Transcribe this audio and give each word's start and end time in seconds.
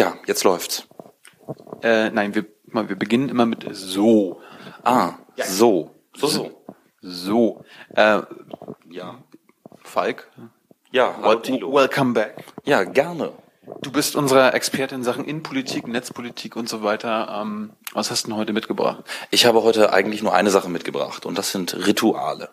Tja, 0.00 0.14
jetzt 0.26 0.44
läuft's. 0.44 0.88
Äh, 1.82 2.08
nein, 2.08 2.34
wir, 2.34 2.46
wir 2.64 2.96
beginnen 2.96 3.28
immer 3.28 3.44
mit 3.44 3.66
so. 3.72 4.40
Ah, 4.82 5.16
so. 5.36 5.94
So, 6.16 6.26
so. 6.26 6.64
So. 7.02 7.64
Äh, 7.94 8.22
ja. 8.88 9.22
Falk? 9.82 10.30
Ja, 10.90 11.16
hallo 11.20 11.40
Thilo. 11.40 11.74
Welcome 11.74 12.14
back. 12.14 12.44
Ja, 12.64 12.84
gerne. 12.84 13.32
Du 13.82 13.92
bist 13.92 14.16
unsere 14.16 14.54
Expertin 14.54 15.00
in 15.00 15.04
Sachen 15.04 15.26
Innenpolitik, 15.26 15.86
Netzpolitik 15.86 16.56
und 16.56 16.66
so 16.66 16.82
weiter. 16.82 17.38
Ähm, 17.38 17.74
was 17.92 18.10
hast 18.10 18.22
du 18.22 18.28
denn 18.28 18.38
heute 18.38 18.54
mitgebracht? 18.54 19.04
Ich 19.30 19.44
habe 19.44 19.62
heute 19.62 19.92
eigentlich 19.92 20.22
nur 20.22 20.32
eine 20.32 20.50
Sache 20.50 20.70
mitgebracht 20.70 21.26
und 21.26 21.36
das 21.36 21.52
sind 21.52 21.74
Rituale. 21.86 22.48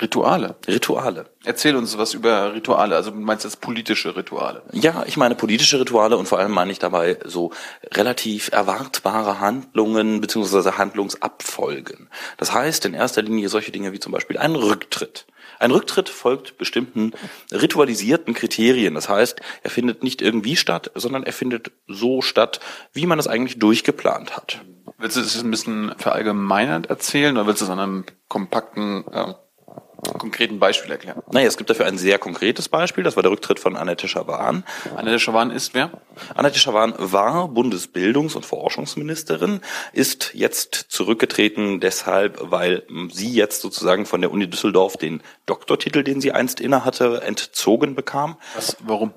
Rituale? 0.00 0.56
Rituale. 0.66 1.26
Erzähl 1.44 1.76
uns 1.76 1.96
was 1.98 2.14
über 2.14 2.54
Rituale. 2.54 2.96
Also 2.96 3.10
du 3.10 3.18
meinst 3.18 3.44
jetzt 3.44 3.60
politische 3.60 4.16
Rituale? 4.16 4.62
Ja, 4.72 5.04
ich 5.06 5.16
meine 5.16 5.34
politische 5.34 5.78
Rituale 5.78 6.16
und 6.16 6.26
vor 6.26 6.38
allem 6.38 6.52
meine 6.52 6.72
ich 6.72 6.78
dabei 6.78 7.18
so 7.24 7.52
relativ 7.92 8.50
erwartbare 8.50 9.40
Handlungen 9.40 10.20
beziehungsweise 10.20 10.78
Handlungsabfolgen. 10.78 12.08
Das 12.38 12.52
heißt 12.52 12.86
in 12.86 12.94
erster 12.94 13.22
Linie 13.22 13.48
solche 13.48 13.72
Dinge 13.72 13.92
wie 13.92 14.00
zum 14.00 14.12
Beispiel 14.12 14.38
ein 14.38 14.56
Rücktritt. 14.56 15.26
Ein 15.58 15.70
Rücktritt 15.70 16.08
folgt 16.08 16.58
bestimmten 16.58 17.12
ritualisierten 17.52 18.34
Kriterien. 18.34 18.94
Das 18.94 19.08
heißt, 19.08 19.40
er 19.62 19.70
findet 19.70 20.02
nicht 20.02 20.22
irgendwie 20.22 20.56
statt, 20.56 20.90
sondern 20.94 21.22
er 21.22 21.32
findet 21.32 21.70
so 21.86 22.22
statt, 22.22 22.60
wie 22.92 23.06
man 23.06 23.18
es 23.18 23.28
eigentlich 23.28 23.58
durchgeplant 23.58 24.36
hat. 24.36 24.60
Willst 24.98 25.16
du 25.16 25.20
es 25.20 25.42
ein 25.42 25.50
bisschen 25.50 25.94
verallgemeinert 25.98 26.86
erzählen 26.86 27.36
oder 27.36 27.46
willst 27.46 27.60
du 27.60 27.66
es 27.66 27.70
an 27.70 27.78
einem 27.78 28.04
kompakten 28.28 29.04
äh, 29.12 29.34
konkreten 30.12 30.58
Beispiel 30.58 30.90
erklären? 30.90 31.22
Naja, 31.32 31.46
es 31.46 31.56
gibt 31.56 31.70
dafür 31.70 31.86
ein 31.86 31.98
sehr 31.98 32.18
konkretes 32.18 32.68
Beispiel. 32.68 33.04
Das 33.04 33.16
war 33.16 33.22
der 33.22 33.32
Rücktritt 33.32 33.58
von 33.58 33.76
Annette 33.76 34.08
Schawan. 34.08 34.64
Annette 34.96 35.18
Schawan 35.18 35.50
ist 35.50 35.74
wer? 35.74 35.90
Annette 36.34 36.58
Schawan 36.58 36.94
war 36.98 37.46
Bundesbildungs- 37.46 38.36
und 38.36 38.44
Forschungsministerin, 38.44 39.60
ist 39.92 40.30
jetzt 40.34 40.74
zurückgetreten 40.88 41.80
deshalb, 41.80 42.38
weil 42.40 42.84
sie 43.12 43.32
jetzt 43.32 43.60
sozusagen 43.60 44.06
von 44.06 44.20
der 44.20 44.30
Uni 44.30 44.48
Düsseldorf 44.48 44.96
den 44.96 45.22
Doktortitel, 45.46 46.02
den 46.02 46.20
sie 46.20 46.32
einst 46.32 46.60
innehatte, 46.60 47.22
entzogen 47.22 47.94
bekam. 47.94 48.36
Was, 48.54 48.76
warum? 48.80 49.14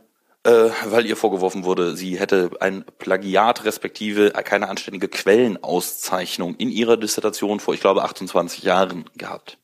Äh, 0.48 0.70
weil 0.86 1.06
ihr 1.06 1.18
vorgeworfen 1.18 1.66
wurde, 1.66 1.98
sie 1.98 2.18
hätte 2.18 2.52
ein 2.62 2.86
Plagiat 3.00 3.66
respektive 3.66 4.30
keine 4.30 4.70
anständige 4.70 5.10
Quellenauszeichnung 5.10 6.56
in 6.56 6.70
ihrer 6.70 6.96
Dissertation 6.96 7.60
vor, 7.60 7.74
ich 7.74 7.82
glaube, 7.82 8.04
28 8.04 8.64
Jahren 8.64 9.06
gehabt. 9.18 9.58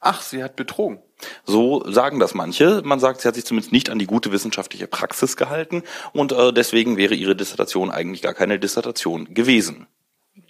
Ach, 0.00 0.22
sie 0.22 0.42
hat 0.42 0.56
betrogen. 0.56 1.02
So 1.44 1.84
sagen 1.90 2.20
das 2.20 2.34
manche. 2.34 2.82
Man 2.84 3.00
sagt, 3.00 3.20
sie 3.20 3.28
hat 3.28 3.34
sich 3.34 3.44
zumindest 3.44 3.72
nicht 3.72 3.90
an 3.90 3.98
die 3.98 4.06
gute 4.06 4.30
wissenschaftliche 4.30 4.86
Praxis 4.86 5.36
gehalten 5.36 5.82
und 6.12 6.32
äh, 6.32 6.52
deswegen 6.52 6.96
wäre 6.96 7.14
ihre 7.14 7.34
Dissertation 7.34 7.90
eigentlich 7.90 8.22
gar 8.22 8.34
keine 8.34 8.58
Dissertation 8.58 9.34
gewesen. 9.34 9.88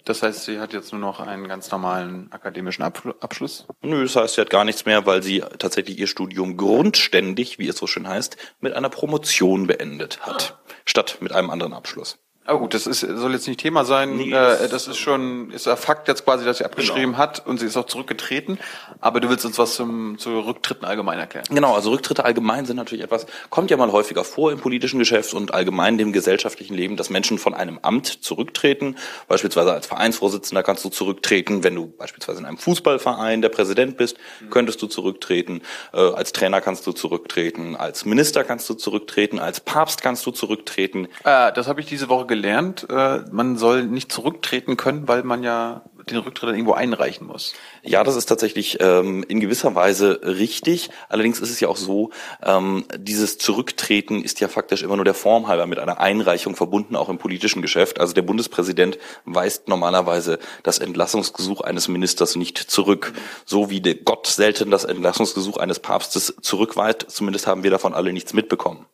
Das 0.05 0.23
heißt, 0.23 0.45
sie 0.45 0.59
hat 0.59 0.73
jetzt 0.73 0.91
nur 0.91 1.01
noch 1.01 1.19
einen 1.19 1.47
ganz 1.47 1.71
normalen 1.71 2.31
akademischen 2.31 2.83
Abschluss? 2.83 3.67
Nö, 3.81 4.03
das 4.03 4.15
heißt, 4.15 4.35
sie 4.35 4.41
hat 4.41 4.49
gar 4.49 4.63
nichts 4.63 4.85
mehr, 4.85 5.05
weil 5.05 5.23
sie 5.23 5.43
tatsächlich 5.57 5.99
ihr 5.99 6.07
Studium 6.07 6.57
grundständig, 6.57 7.59
wie 7.59 7.67
es 7.67 7.77
so 7.77 7.87
schön 7.87 8.07
heißt, 8.07 8.37
mit 8.59 8.73
einer 8.73 8.89
Promotion 8.89 9.67
beendet 9.67 10.21
hat, 10.21 10.59
statt 10.85 11.17
mit 11.21 11.31
einem 11.31 11.49
anderen 11.49 11.73
Abschluss. 11.73 12.19
Aber 12.49 12.57
gut, 12.57 12.73
das 12.73 12.87
ist, 12.87 13.01
soll 13.01 13.33
jetzt 13.33 13.47
nicht 13.47 13.59
Thema 13.59 13.85
sein. 13.85 14.17
Nee, 14.17 14.31
das, 14.31 14.61
äh, 14.61 14.69
das 14.69 14.87
ist 14.87 14.97
schon, 14.97 15.51
ist 15.51 15.67
ein 15.67 15.77
Fakt 15.77 16.07
jetzt 16.07 16.25
quasi, 16.25 16.45
dass 16.45 16.57
sie 16.57 16.65
abgeschrieben 16.65 17.11
genau. 17.11 17.17
hat 17.19 17.45
und 17.45 17.59
sie 17.59 17.67
ist 17.67 17.77
auch 17.77 17.85
zurückgetreten. 17.85 18.57
Aber 19.01 19.19
du 19.19 19.29
willst 19.29 19.45
uns 19.45 19.59
was 19.59 19.75
zum, 19.75 20.17
zu 20.17 20.39
Rücktritten 20.39 20.83
allgemein 20.83 21.19
erklären. 21.19 21.45
Genau, 21.49 21.75
also 21.75 21.91
Rücktritte 21.91 22.25
allgemein 22.25 22.65
sind 22.65 22.77
natürlich 22.77 23.03
etwas, 23.03 23.27
kommt 23.51 23.69
ja 23.69 23.77
mal 23.77 23.91
häufiger 23.91 24.23
vor 24.23 24.51
im 24.51 24.59
politischen 24.59 24.97
Geschäft 24.97 25.35
und 25.35 25.53
allgemein 25.53 25.99
dem 25.99 26.11
gesellschaftlichen 26.11 26.73
Leben, 26.73 26.97
dass 26.97 27.11
Menschen 27.11 27.37
von 27.37 27.53
einem 27.53 27.77
Amt 27.83 28.07
zurücktreten. 28.07 28.95
Beispielsweise 29.27 29.71
als 29.71 29.85
Vereinsvorsitzender 29.85 30.63
kannst 30.63 30.83
du 30.83 30.89
zurücktreten. 30.89 31.63
Wenn 31.63 31.75
du 31.75 31.93
beispielsweise 31.99 32.39
in 32.39 32.47
einem 32.47 32.57
Fußballverein 32.57 33.43
der 33.43 33.49
Präsident 33.49 33.95
bist, 33.95 34.17
mhm. 34.39 34.49
könntest 34.49 34.81
du 34.81 34.87
zurücktreten. 34.87 35.61
Äh, 35.93 35.99
als 35.99 36.33
Trainer 36.33 36.61
kannst 36.61 36.87
du 36.87 36.93
zurücktreten. 36.93 37.75
Als 37.75 38.05
Minister 38.05 38.43
kannst 38.43 38.67
du 38.71 38.73
zurücktreten. 38.73 39.37
Als 39.37 39.59
Papst 39.59 40.01
kannst 40.01 40.25
du 40.25 40.31
zurücktreten. 40.31 41.07
Äh, 41.23 41.53
das 41.53 41.67
habe 41.67 41.79
ich 41.81 41.85
diese 41.85 42.09
Woche 42.09 42.25
gelernt, 42.39 42.87
äh, 42.89 43.19
man 43.31 43.57
soll 43.57 43.83
nicht 43.83 44.11
zurücktreten 44.11 44.77
können, 44.77 45.09
weil 45.09 45.23
man 45.23 45.43
ja 45.43 45.83
den 46.09 46.17
Rücktritt 46.17 46.49
dann 46.49 46.55
irgendwo 46.55 46.73
einreichen 46.73 47.27
muss. 47.27 47.53
Ja, 47.83 48.03
das 48.03 48.15
ist 48.15 48.27
tatsächlich 48.27 48.77
ähm, 48.79 49.23
in 49.27 49.41
gewisser 49.41 49.75
Weise 49.75 50.21
richtig. 50.23 50.89
Allerdings 51.09 51.41
ist 51.41 51.49
es 51.49 51.59
ja 51.59 51.67
auch 51.67 51.75
so, 51.75 52.11
ähm, 52.41 52.85
dieses 52.97 53.37
Zurücktreten 53.37 54.23
ist 54.23 54.39
ja 54.39 54.47
faktisch 54.47 54.83
immer 54.83 54.95
nur 54.95 55.05
der 55.05 55.13
Form 55.13 55.47
halber 55.47 55.67
mit 55.67 55.79
einer 55.79 55.99
Einreichung 55.99 56.55
verbunden, 56.55 56.95
auch 56.95 57.09
im 57.09 57.17
politischen 57.17 57.61
Geschäft. 57.61 57.99
Also 57.99 58.13
der 58.13 58.21
Bundespräsident 58.21 58.97
weist 59.25 59.67
normalerweise 59.67 60.39
das 60.63 60.79
Entlassungsgesuch 60.79 61.61
eines 61.61 61.89
Ministers 61.89 62.37
nicht 62.37 62.57
zurück, 62.57 63.11
so 63.45 63.69
wie 63.69 63.81
der 63.81 63.95
Gott 63.95 64.27
selten 64.27 64.71
das 64.71 64.85
Entlassungsgesuch 64.85 65.57
eines 65.57 65.79
Papstes 65.79 66.35
zurückweist. 66.41 67.05
Zumindest 67.09 67.47
haben 67.47 67.63
wir 67.63 67.71
davon 67.71 67.93
alle 67.93 68.13
nichts 68.13 68.33
mitbekommen. 68.33 68.85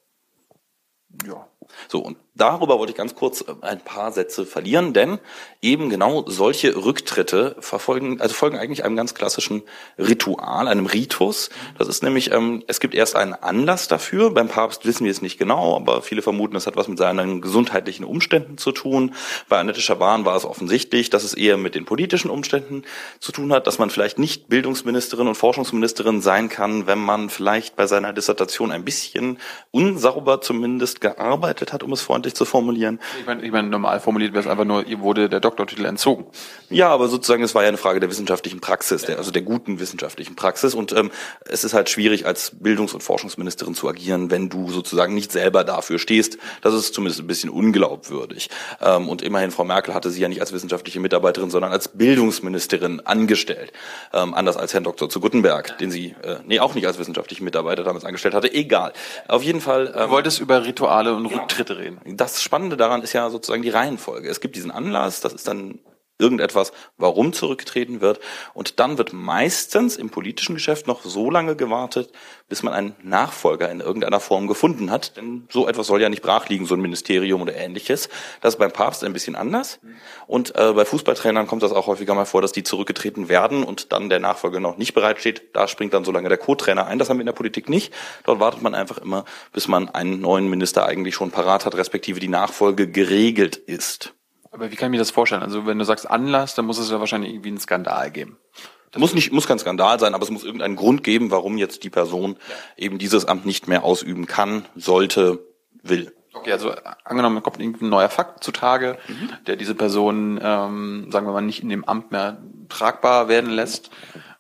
Ja. 1.26 1.48
So, 1.88 2.00
und 2.00 2.18
darüber 2.36 2.80
wollte 2.80 2.92
ich 2.92 2.98
ganz 2.98 3.16
kurz 3.16 3.42
äh, 3.42 3.54
ein 3.62 3.80
paar 3.80 4.12
Sätze 4.12 4.46
verlieren, 4.46 4.94
denn 4.94 5.20
eben 5.62 5.90
genau 5.90 6.26
solche 6.28 6.76
Rücktritte 6.76 7.56
verfolgen, 7.60 8.22
also 8.22 8.34
folgen 8.34 8.58
eigentlich 8.58 8.84
einem 8.84 8.96
ganz 8.96 9.14
klassischen 9.14 9.64
Ritual, 9.98 10.68
einem 10.68 10.86
Ritus. 10.86 11.50
Das 11.78 11.88
ist 11.88 12.04
nämlich, 12.04 12.32
ähm, 12.32 12.64
es 12.68 12.80
gibt 12.80 12.94
erst 12.94 13.16
einen 13.16 13.34
Anlass 13.34 13.88
dafür. 13.88 14.32
Beim 14.32 14.48
Papst 14.48 14.86
wissen 14.86 15.06
wir 15.06 15.12
es 15.12 15.22
nicht 15.22 15.38
genau, 15.38 15.76
aber 15.76 16.02
viele 16.02 16.22
vermuten, 16.22 16.56
es 16.56 16.68
hat 16.68 16.76
was 16.76 16.88
mit 16.88 16.98
seinen 16.98 17.42
gesundheitlichen 17.42 18.04
Umständen 18.04 18.58
zu 18.58 18.72
tun. 18.72 19.14
Bei 19.50 19.60
Annette 19.60 19.82
Schaban 19.82 20.26
war 20.26 20.36
es 20.36 20.46
offensichtlich, 20.46 21.10
dass 21.10 21.24
es 21.24 21.34
eher 21.34 21.58
mit 21.58 21.76
den 21.76 21.86
politischen 21.86 22.30
Umständen 22.30 22.84
zu 23.20 23.32
tun 23.32 23.52
hat, 23.54 23.68
dass 23.68 23.80
man 23.80 23.90
vielleicht 23.90 24.20
nicht 24.20 24.50
Bildungsministerin 24.50 25.28
und 25.28 25.36
Forschungsministerin 25.36 26.22
sein 26.22 26.50
kann, 26.50 26.88
wenn 26.88 27.00
man 27.00 27.30
vielleicht 27.30 27.76
bei 27.76 27.88
seiner 27.88 28.14
Dissertation 28.14 28.72
ein 28.72 28.86
bisschen 28.86 29.40
unsauber 29.72 30.42
zumindest 30.42 31.02
gearbeitet 31.02 31.55
hat, 31.74 31.84
um 31.84 31.92
es 31.94 32.02
freundlich 32.02 32.34
zu 32.36 32.46
formulieren. 32.46 33.00
Ich 33.20 33.26
meine, 33.26 33.44
ich 33.44 33.52
meine 33.52 33.68
normal 33.68 34.00
formuliert 34.00 34.34
wäre 34.34 34.44
es 34.44 34.50
einfach 34.50 34.66
nur, 34.66 34.86
ihr 34.86 35.00
wurde 35.00 35.30
der 35.30 35.40
Doktortitel 35.40 35.86
entzogen. 35.86 36.26
Ja, 36.70 36.90
aber 36.90 37.08
sozusagen, 37.08 37.44
es 37.44 37.56
war 37.56 37.64
ja 37.64 37.70
eine 37.70 37.78
Frage 37.78 38.00
der 38.00 38.10
wissenschaftlichen 38.10 38.60
Praxis, 38.60 39.04
der, 39.04 39.18
also 39.18 39.32
der 39.32 39.42
guten 39.42 39.80
wissenschaftlichen 39.80 40.36
Praxis. 40.36 40.74
Und 40.74 40.92
ähm, 40.94 41.12
es 41.46 41.64
ist 41.64 41.74
halt 41.74 41.90
schwierig, 41.90 42.26
als 42.26 42.52
Bildungs- 42.60 42.94
und 42.94 43.02
Forschungsministerin 43.02 43.76
zu 43.76 43.88
agieren, 43.88 44.32
wenn 44.32 44.50
du 44.50 44.70
sozusagen 44.72 45.14
nicht 45.14 45.32
selber 45.32 45.64
dafür 45.64 46.00
stehst. 46.00 46.38
Das 46.62 46.74
ist 46.74 46.94
zumindest 46.94 47.22
ein 47.22 47.28
bisschen 47.28 47.50
unglaubwürdig. 47.50 48.50
Ähm, 48.82 49.10
und 49.10 49.22
immerhin, 49.22 49.52
Frau 49.52 49.64
Merkel 49.64 49.94
hatte 49.94 50.10
sie 50.10 50.22
ja 50.22 50.28
nicht 50.28 50.42
als 50.42 50.54
wissenschaftliche 50.54 51.00
Mitarbeiterin, 51.00 51.50
sondern 51.50 51.72
als 51.72 51.90
Bildungsministerin 51.90 53.02
angestellt. 53.02 53.72
Ähm, 54.14 54.34
anders 54.34 54.58
als 54.58 54.74
Herrn 54.74 54.84
Dr. 54.84 55.10
zu 55.10 55.20
Guttenberg, 55.20 55.78
den 55.78 55.92
sie, 55.92 56.16
äh, 56.24 56.38
nee, 56.46 56.60
auch 56.60 56.76
nicht 56.76 56.88
als 56.88 57.00
wissenschaftliche 57.00 57.44
Mitarbeiter 57.44 57.84
damals 57.84 58.06
angestellt 58.06 58.34
hatte. 58.34 58.54
Egal. 58.54 58.94
Auf 59.28 59.44
jeden 59.44 59.62
Fall. 59.62 59.88
Ähm, 59.88 60.04
du 60.04 60.10
wolltest 60.10 60.40
über 60.40 60.66
Rituale 60.66 61.14
und 61.14 61.26
Rücktritte 61.46 61.78
reden 61.78 62.00
das 62.18 62.42
Spannende 62.42 62.78
daran 62.78 63.02
ist 63.02 63.14
ja 63.14 63.30
sozusagen 63.30 63.62
die 63.62 63.70
Reihenfolge. 63.70 64.30
Es 64.30 64.42
gibt 64.42 64.56
diesen 64.56 64.72
Anlass, 64.72 65.22
das 65.22 65.34
ist 65.34 65.48
dann 65.48 65.80
irgendetwas, 66.18 66.72
warum 66.98 67.34
zurückgetreten 67.34 68.02
wird. 68.02 68.20
Und 68.54 68.80
dann 68.80 68.98
wird 68.98 69.14
meistens 69.14 69.98
im 69.98 70.10
politischen 70.10 70.56
Geschäft 70.56 70.88
noch 70.88 71.04
so 71.04 71.30
lange 71.30 71.56
gewartet, 71.56 72.12
bis 72.48 72.64
man 72.64 72.74
einen 72.74 72.96
Nachfolger 73.04 73.70
in 73.70 73.82
irgendeiner 73.82 74.20
Form 74.20 74.48
gefunden 74.48 74.92
hat. 74.92 75.18
Denn 75.18 75.48
so 75.52 75.68
etwas 75.68 75.88
soll 75.88 76.02
ja 76.02 76.10
nicht 76.10 76.22
brach 76.22 76.48
liegen, 76.48 76.66
so 76.66 76.76
ein 76.76 76.82
Ministerium 76.82 77.42
oder 77.42 77.56
ähnliches. 77.56 78.10
Das 78.42 78.54
ist 78.54 78.60
beim 78.60 78.72
Papst 78.72 79.04
ein 79.04 79.14
bisschen 79.14 79.36
anders. 79.36 79.80
Und 80.28 80.56
äh, 80.56 80.74
bei 80.74 80.86
Fußballtrainern 80.86 81.48
kommt 81.48 81.64
das 81.64 81.74
auch 81.74 81.88
häufiger 81.88 82.16
mal 82.16 82.26
vor, 82.26 82.42
dass 82.42 82.52
die 82.52 82.64
zurückgetreten 82.64 83.30
werden 83.30 83.64
und 83.64 83.92
dann 83.92 84.10
der 84.10 84.20
Nachfolger 84.20 84.60
noch 84.60 84.78
nicht 84.78 84.94
bereitsteht. 84.94 85.50
Da 85.54 85.68
springt 85.68 85.94
dann 85.94 86.06
so 86.06 86.12
lange 86.12 86.30
der 86.30 86.38
Co-Trainer 86.38 86.88
ein. 86.88 87.00
Das 87.00 87.10
haben 87.10 87.18
wir 87.18 87.22
in 87.22 87.28
der 87.28 87.34
Politik 87.34 87.70
nicht. 87.70 87.94
Dort 88.24 88.40
wartet 88.40 88.62
man 88.62 88.74
einfach 88.74 89.00
immer, 89.00 89.26
bis 89.52 89.68
man 89.68 89.90
einen 89.90 90.22
neuen 90.22 90.50
Minister 90.50 90.86
eigentlich 90.86 91.16
schon 91.16 91.32
parat 91.32 91.66
hat, 91.66 91.76
respektive 91.76 92.20
die 92.20 92.28
Nachfolge 92.28 92.88
geregelt 92.90 93.58
ist. 93.58 94.15
Aber 94.56 94.72
wie 94.72 94.78
kann 94.78 94.88
ich 94.88 94.92
mir 94.92 95.00
das 95.00 95.12
vorstellen? 95.12 95.44
Also 95.44 95.66
wenn 95.66 95.78
du 95.78 95.84
sagst 95.84 96.10
Anlass, 96.10 96.56
dann 96.56 96.66
muss 96.66 96.78
es 96.78 96.90
ja 96.90 97.02
wahrscheinlich 97.02 97.34
irgendwie 97.34 97.50
einen 97.50 97.60
Skandal 97.60 98.10
geben. 98.10 98.38
Das 98.92 99.02
muss 99.02 99.14
nicht, 99.14 99.34
muss 99.34 99.48
kein 99.48 99.60
Skandal 99.60 100.00
sein, 100.00 100.16
aber 100.16 100.24
es 100.24 100.32
muss 100.32 100.46
irgendeinen 100.46 100.78
Grund 100.78 101.04
geben, 101.04 101.30
warum 101.30 101.58
jetzt 101.58 101.84
die 101.84 101.90
Person 101.90 102.38
eben 102.78 102.98
dieses 102.98 103.26
Amt 103.26 103.46
nicht 103.46 103.68
mehr 103.68 103.84
ausüben 103.84 104.28
kann, 104.28 104.66
sollte, 104.74 105.46
will. 105.84 106.14
Okay, 106.34 106.54
also 106.54 106.74
angenommen, 107.04 107.44
kommt 107.44 107.60
irgendwie 107.60 107.84
ein 107.84 107.90
neuer 107.90 108.08
Fakt 108.08 108.46
zutage, 108.46 108.98
mhm. 109.10 109.32
der 109.46 109.58
diese 109.58 109.76
Person, 109.76 110.40
ähm, 110.42 111.10
sagen 111.12 111.28
wir 111.28 111.34
mal, 111.34 111.42
nicht 111.42 111.62
in 111.62 111.68
dem 111.68 111.84
Amt 111.84 112.12
mehr 112.12 112.38
tragbar 112.70 113.28
werden 113.28 113.50
lässt. 113.50 113.90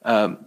Ähm, 0.05 0.37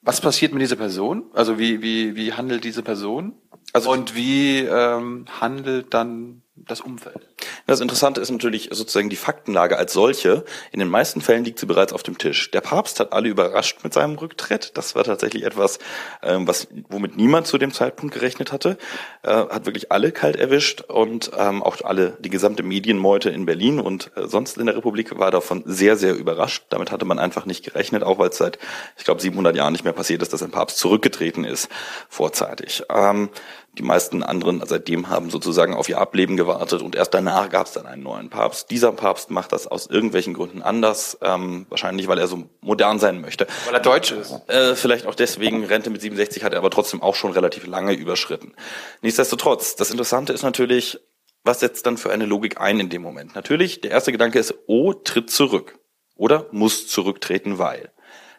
was 0.00 0.20
passiert 0.20 0.52
mit 0.52 0.62
dieser 0.62 0.76
Person? 0.76 1.24
Also 1.34 1.58
wie, 1.58 1.82
wie, 1.82 2.14
wie 2.14 2.34
handelt 2.34 2.62
diese 2.62 2.82
Person? 2.82 3.32
Also 3.72 3.90
und 3.90 4.14
wie 4.14 4.60
ähm, 4.60 5.24
handelt 5.40 5.92
dann 5.92 6.43
das 6.56 6.80
Umfeld? 6.80 7.26
Das 7.66 7.80
Interessante 7.80 8.20
ist 8.20 8.30
natürlich 8.30 8.68
sozusagen 8.72 9.10
die 9.10 9.16
Faktenlage 9.16 9.76
als 9.76 9.92
solche. 9.92 10.44
In 10.70 10.78
den 10.78 10.88
meisten 10.88 11.20
Fällen 11.20 11.44
liegt 11.44 11.58
sie 11.58 11.66
bereits 11.66 11.92
auf 11.92 12.02
dem 12.02 12.18
Tisch. 12.18 12.50
Der 12.50 12.60
Papst 12.60 13.00
hat 13.00 13.12
alle 13.12 13.28
überrascht 13.28 13.78
mit 13.82 13.92
seinem 13.92 14.16
Rücktritt. 14.16 14.76
Das 14.76 14.94
war 14.94 15.04
tatsächlich 15.04 15.44
etwas, 15.44 15.78
ähm, 16.22 16.46
was 16.46 16.68
womit 16.88 17.16
niemand 17.16 17.46
zu 17.46 17.58
dem 17.58 17.72
Zeitpunkt 17.72 18.14
gerechnet 18.14 18.52
hatte. 18.52 18.78
Äh, 19.22 19.30
hat 19.30 19.66
wirklich 19.66 19.90
alle 19.90 20.12
kalt 20.12 20.36
erwischt 20.36 20.82
und 20.82 21.30
ähm, 21.36 21.62
auch 21.62 21.80
alle 21.82 22.16
die 22.20 22.30
gesamte 22.30 22.62
Medienmeute 22.62 23.30
in 23.30 23.46
Berlin 23.46 23.80
und 23.80 24.12
äh, 24.16 24.28
sonst 24.28 24.58
in 24.58 24.66
der 24.66 24.76
Republik 24.76 25.18
war 25.18 25.30
davon 25.30 25.62
sehr 25.66 25.96
sehr 25.96 26.14
überrascht. 26.14 26.64
Damit 26.68 26.92
hatte 26.92 27.04
man 27.04 27.18
einfach 27.18 27.46
nicht 27.46 27.64
gerechnet, 27.64 28.02
auch 28.02 28.18
weil 28.18 28.28
es 28.28 28.36
seit 28.36 28.58
ich 28.96 29.04
glaube 29.04 29.20
700 29.20 29.56
Jahren 29.56 29.72
nicht 29.72 29.84
mehr 29.84 29.92
passiert 29.92 30.22
ist, 30.22 30.32
dass 30.32 30.42
ein 30.42 30.50
Papst 30.50 30.78
zurückgetreten 30.78 31.44
ist 31.44 31.68
vorzeitig. 32.08 32.84
Ähm, 32.90 33.30
die 33.78 33.82
meisten 33.82 34.22
anderen 34.22 34.62
seitdem 34.64 35.08
haben 35.08 35.30
sozusagen 35.30 35.74
auf 35.74 35.88
ihr 35.88 35.98
Ableben 35.98 36.36
gewartet 36.36 36.82
und 36.82 36.94
erst 36.94 37.14
danach 37.14 37.48
gab 37.50 37.66
es 37.66 37.72
dann 37.72 37.86
einen 37.86 38.02
neuen 38.02 38.30
Papst. 38.30 38.70
Dieser 38.70 38.92
Papst 38.92 39.30
macht 39.30 39.52
das 39.52 39.66
aus 39.66 39.86
irgendwelchen 39.86 40.34
Gründen 40.34 40.62
anders, 40.62 41.18
ähm, 41.22 41.66
wahrscheinlich 41.68 42.08
weil 42.08 42.18
er 42.18 42.26
so 42.26 42.44
modern 42.60 42.98
sein 42.98 43.20
möchte. 43.20 43.46
Weil 43.66 43.74
er 43.74 43.80
deutsch 43.80 44.12
ist. 44.12 44.32
Äh, 44.48 44.74
vielleicht 44.74 45.06
auch 45.06 45.14
deswegen, 45.14 45.64
Rente 45.64 45.90
mit 45.90 46.00
67 46.00 46.44
hat 46.44 46.52
er 46.52 46.58
aber 46.58 46.70
trotzdem 46.70 47.02
auch 47.02 47.14
schon 47.14 47.32
relativ 47.32 47.66
lange 47.66 47.92
überschritten. 47.92 48.54
Nichtsdestotrotz, 49.02 49.76
das 49.76 49.90
Interessante 49.90 50.32
ist 50.32 50.42
natürlich, 50.42 51.00
was 51.42 51.60
setzt 51.60 51.86
dann 51.86 51.98
für 51.98 52.10
eine 52.10 52.26
Logik 52.26 52.60
ein 52.60 52.80
in 52.80 52.88
dem 52.88 53.02
Moment? 53.02 53.34
Natürlich, 53.34 53.80
der 53.80 53.90
erste 53.90 54.12
Gedanke 54.12 54.38
ist, 54.38 54.54
oh, 54.66 54.92
tritt 54.94 55.30
zurück. 55.30 55.78
Oder 56.16 56.46
muss 56.52 56.86
zurücktreten, 56.86 57.58
weil. 57.58 57.92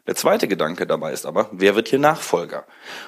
Der 0.07 0.15
zweite 0.15 0.47
Gedanke 0.47 0.85
dabei 0.85 1.13
ist 1.13 1.25
aber, 1.25 1.49
wer 1.51 1.75
wird 1.75 1.87
hier 1.87 1.97
Nachfolger? 1.97 2.65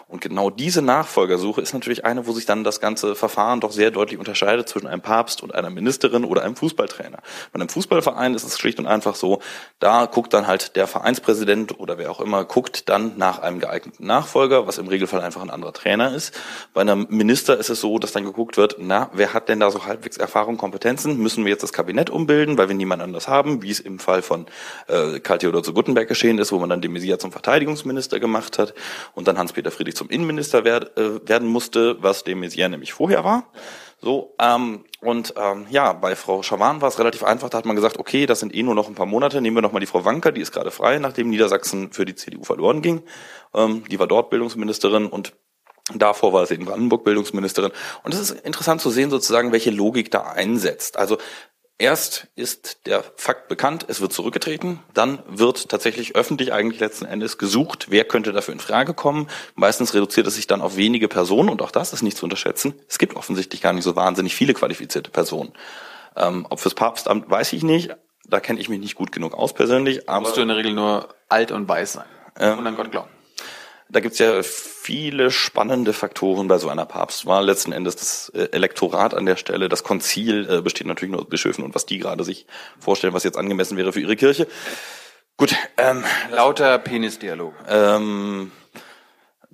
Und 0.08 0.22
genau 0.22 0.50
diese 0.50 0.82
Nachfolgersuche 0.82 1.62
ist 1.62 1.74
natürlich 1.74 2.06
eine, 2.06 2.26
wo 2.26 2.32
sich 2.32 2.48
dann 2.48 2.64
das 2.64 2.80
ganze 2.80 3.14
Verfahren 3.14 3.60
doch 3.60 3.72
sehr 3.72 3.92
deutlich 3.92 4.20
unterscheidet 4.20 4.68
zwischen 4.68 4.88
einem 4.88 5.02
Papst 5.02 5.44
und 5.44 5.54
einer 5.54 5.70
Ministerin 5.70 6.26
oder 6.26 6.44
einem 6.44 6.56
Fußballtrainer. 6.56 7.20
Bei 7.52 7.60
einem 7.60 7.70
Fußballverein 7.70 8.34
ist 8.34 8.44
es 8.44 8.58
schlicht 8.58 8.80
und 8.80 8.88
einfach 8.88 9.14
so, 9.14 9.42
da 9.78 10.08
guckt 10.08 10.34
dann 10.34 10.48
halt 10.48 10.76
der 10.76 10.88
Vereinspräsident 10.88 11.80
oder 11.80 12.00
wer 12.00 12.10
auch 12.10 12.20
immer, 12.20 12.46
guckt 12.46 12.90
dann 12.90 13.16
nach 13.18 13.40
einem 13.40 13.60
geeigneten 13.60 14.08
Nachfolger, 14.08 14.66
was 14.66 14.80
im 14.80 14.88
Regelfall 14.88 15.22
einfach 15.22 15.44
ein 15.44 15.52
anderer 15.52 15.74
Trainer 15.74 16.16
ist. 16.16 16.34
Bei 16.74 16.82
einem 16.82 17.06
Minister 17.10 17.58
ist 17.58 17.70
es 17.70 17.80
so, 17.80 18.00
dass 18.00 18.12
dann 18.12 18.24
geguckt 18.24 18.58
wird, 18.58 18.78
na, 18.80 19.12
wer 19.14 19.36
hat 19.36 19.50
denn 19.50 19.60
da 19.60 19.70
so 19.70 19.86
halbwegs 19.86 20.18
Erfahrung, 20.18 20.58
Kompetenzen? 20.58 21.18
Müssen 21.20 21.46
wir 21.46 21.52
jetzt 21.52 21.62
das 21.62 21.74
Kabinett 21.74 22.10
umbilden, 22.10 22.58
weil 22.58 22.70
wir 22.70 22.76
niemand 22.76 23.04
anders 23.04 23.28
haben, 23.28 23.62
wie 23.62 23.70
es 23.70 23.80
im 23.80 24.00
Fall 24.00 24.24
von 24.24 24.48
äh, 24.88 25.20
Karl 25.20 25.38
Theodor 25.38 25.62
zu 25.62 25.74
Guttenberg 25.74 26.08
geschehen 26.08 26.40
ist, 26.40 26.52
wo 26.52 26.58
man 26.58 26.70
dann 26.70 26.87
de 26.88 26.94
Maizière 26.94 27.20
zum 27.20 27.32
Verteidigungsminister 27.32 28.20
gemacht 28.20 28.58
hat 28.58 28.74
und 29.14 29.28
dann 29.28 29.38
Hans-Peter 29.38 29.72
Friedrich 29.72 29.96
zum 29.96 30.10
Innenminister 30.10 30.64
werd, 30.64 30.98
äh, 30.98 31.28
werden 31.28 31.48
musste, 31.48 32.02
was 32.02 32.24
de 32.24 32.36
Maizière 32.36 32.70
nämlich 32.70 32.94
vorher 32.94 33.24
war. 33.24 33.52
So, 34.00 34.36
ähm, 34.40 34.86
und 35.02 35.34
ähm, 35.38 35.66
ja, 35.70 35.94
bei 35.94 36.16
Frau 36.16 36.44
Schawan 36.44 36.82
war 36.82 36.90
es 36.90 37.00
relativ 37.00 37.24
einfach, 37.24 37.50
da 37.50 37.58
hat 37.58 37.66
man 37.66 37.76
gesagt, 37.76 37.98
okay, 37.98 38.28
das 38.28 38.40
sind 38.40 38.54
eh 38.54 38.62
nur 38.62 38.76
noch 38.76 38.88
ein 38.88 38.96
paar 38.96 39.08
Monate, 39.08 39.42
nehmen 39.42 39.58
wir 39.58 39.62
noch 39.62 39.72
mal 39.72 39.80
die 39.80 39.88
Frau 39.88 40.06
Wanker, 40.06 40.32
die 40.32 40.42
ist 40.42 40.52
gerade 40.52 40.70
frei, 40.70 41.00
nachdem 41.00 41.30
Niedersachsen 41.30 41.92
für 41.92 42.06
die 42.06 42.16
CDU 42.16 42.44
verloren 42.44 42.82
ging. 42.82 43.04
Ähm, 43.56 43.84
die 43.90 44.00
war 44.00 44.08
dort 44.08 44.30
Bildungsministerin 44.30 45.08
und 45.08 45.34
Davor 45.96 46.34
war 46.34 46.46
sie 46.46 46.56
in 46.56 46.66
Brandenburg 46.66 47.06
Bildungsministerin. 47.06 47.72
Und 48.04 48.14
es 48.14 48.20
ist 48.20 48.32
interessant 48.42 48.82
zu 48.82 48.90
sehen, 48.90 49.10
sozusagen, 49.10 49.54
welche 49.54 49.72
Logik 49.72 50.12
da 50.12 50.24
einsetzt. 50.24 50.98
Also 50.98 51.18
Erst 51.80 52.28
ist 52.36 52.88
der 52.88 53.04
Fakt 53.18 53.48
bekannt, 53.50 53.86
es 53.88 54.02
wird 54.02 54.12
zurückgetreten, 54.12 54.80
dann 54.96 55.20
wird 55.28 55.70
tatsächlich 55.70 56.16
öffentlich 56.16 56.52
eigentlich 56.52 56.80
letzten 56.80 57.06
Endes 57.06 57.38
gesucht, 57.38 57.88
wer 57.92 58.04
könnte 58.04 58.34
dafür 58.34 58.56
in 58.56 58.60
Frage 58.60 58.96
kommen. 58.96 59.28
Meistens 59.54 59.94
reduziert 59.94 60.26
es 60.26 60.36
sich 60.36 60.48
dann 60.48 60.62
auf 60.62 60.76
wenige 60.76 61.08
Personen 61.08 61.50
und 61.50 61.62
auch 61.62 61.70
das 61.70 61.94
ist 61.94 62.02
nicht 62.02 62.18
zu 62.18 62.26
unterschätzen. 62.26 62.74
Es 62.90 62.98
gibt 62.98 63.16
offensichtlich 63.16 63.62
gar 63.62 63.74
nicht 63.74 63.84
so 63.84 63.96
wahnsinnig 63.96 64.34
viele 64.34 64.56
qualifizierte 64.56 65.12
Personen. 65.12 65.54
Ähm, 66.16 66.48
ob 66.50 66.60
fürs 66.60 66.74
Papstamt 66.74 67.30
weiß 67.30 67.54
ich 67.54 67.62
nicht, 67.62 67.96
da 68.28 68.40
kenne 68.40 68.60
ich 68.60 68.70
mich 68.70 68.80
nicht 68.80 68.96
gut 68.96 69.12
genug 69.12 69.36
aus 69.36 69.54
persönlich. 69.54 70.10
Aber 70.10 70.22
musst 70.22 70.36
du 70.36 70.42
in 70.42 70.48
der 70.48 70.58
Regel 70.58 70.74
nur 70.74 71.10
alt 71.30 71.52
und 71.52 71.70
weiß 71.70 71.94
sein 71.94 72.08
ähm, 72.40 72.58
und 72.58 72.66
an 72.66 72.76
Gott 72.76 72.90
glauben. 72.90 73.10
Da 73.90 74.02
gibt's 74.02 74.20
ja 74.20 74.44
viele 74.44 75.32
spannende 75.32 75.94
Faktoren 75.94 76.48
bei 76.48 76.58
so 76.58 76.70
einer 76.70 76.86
Papstwahl. 76.86 77.46
Letzten 77.46 77.72
Endes 77.72 77.96
das 77.96 78.30
äh, 78.36 78.50
Elektorat 78.52 79.14
an 79.14 79.26
der 79.26 79.38
Stelle, 79.38 79.70
das 79.70 79.84
Konzil 79.84 80.48
äh, 80.50 80.62
besteht 80.62 80.88
natürlich 80.88 81.12
nur 81.12 81.22
aus 81.22 81.30
Bischöfen 81.30 81.64
und 81.64 81.74
was 81.74 81.86
die 81.86 81.98
gerade 81.98 82.24
sich 82.24 82.48
vorstellen, 82.80 83.14
was 83.14 83.24
jetzt 83.24 83.38
angemessen 83.38 83.78
wäre 83.78 83.94
für 83.94 84.02
ihre 84.02 84.16
Kirche. 84.16 84.48
Gut, 85.38 85.56
ähm, 85.78 86.04
lauter 86.32 86.80
Penisdialog. 86.80 87.54
Ähm, 87.70 88.52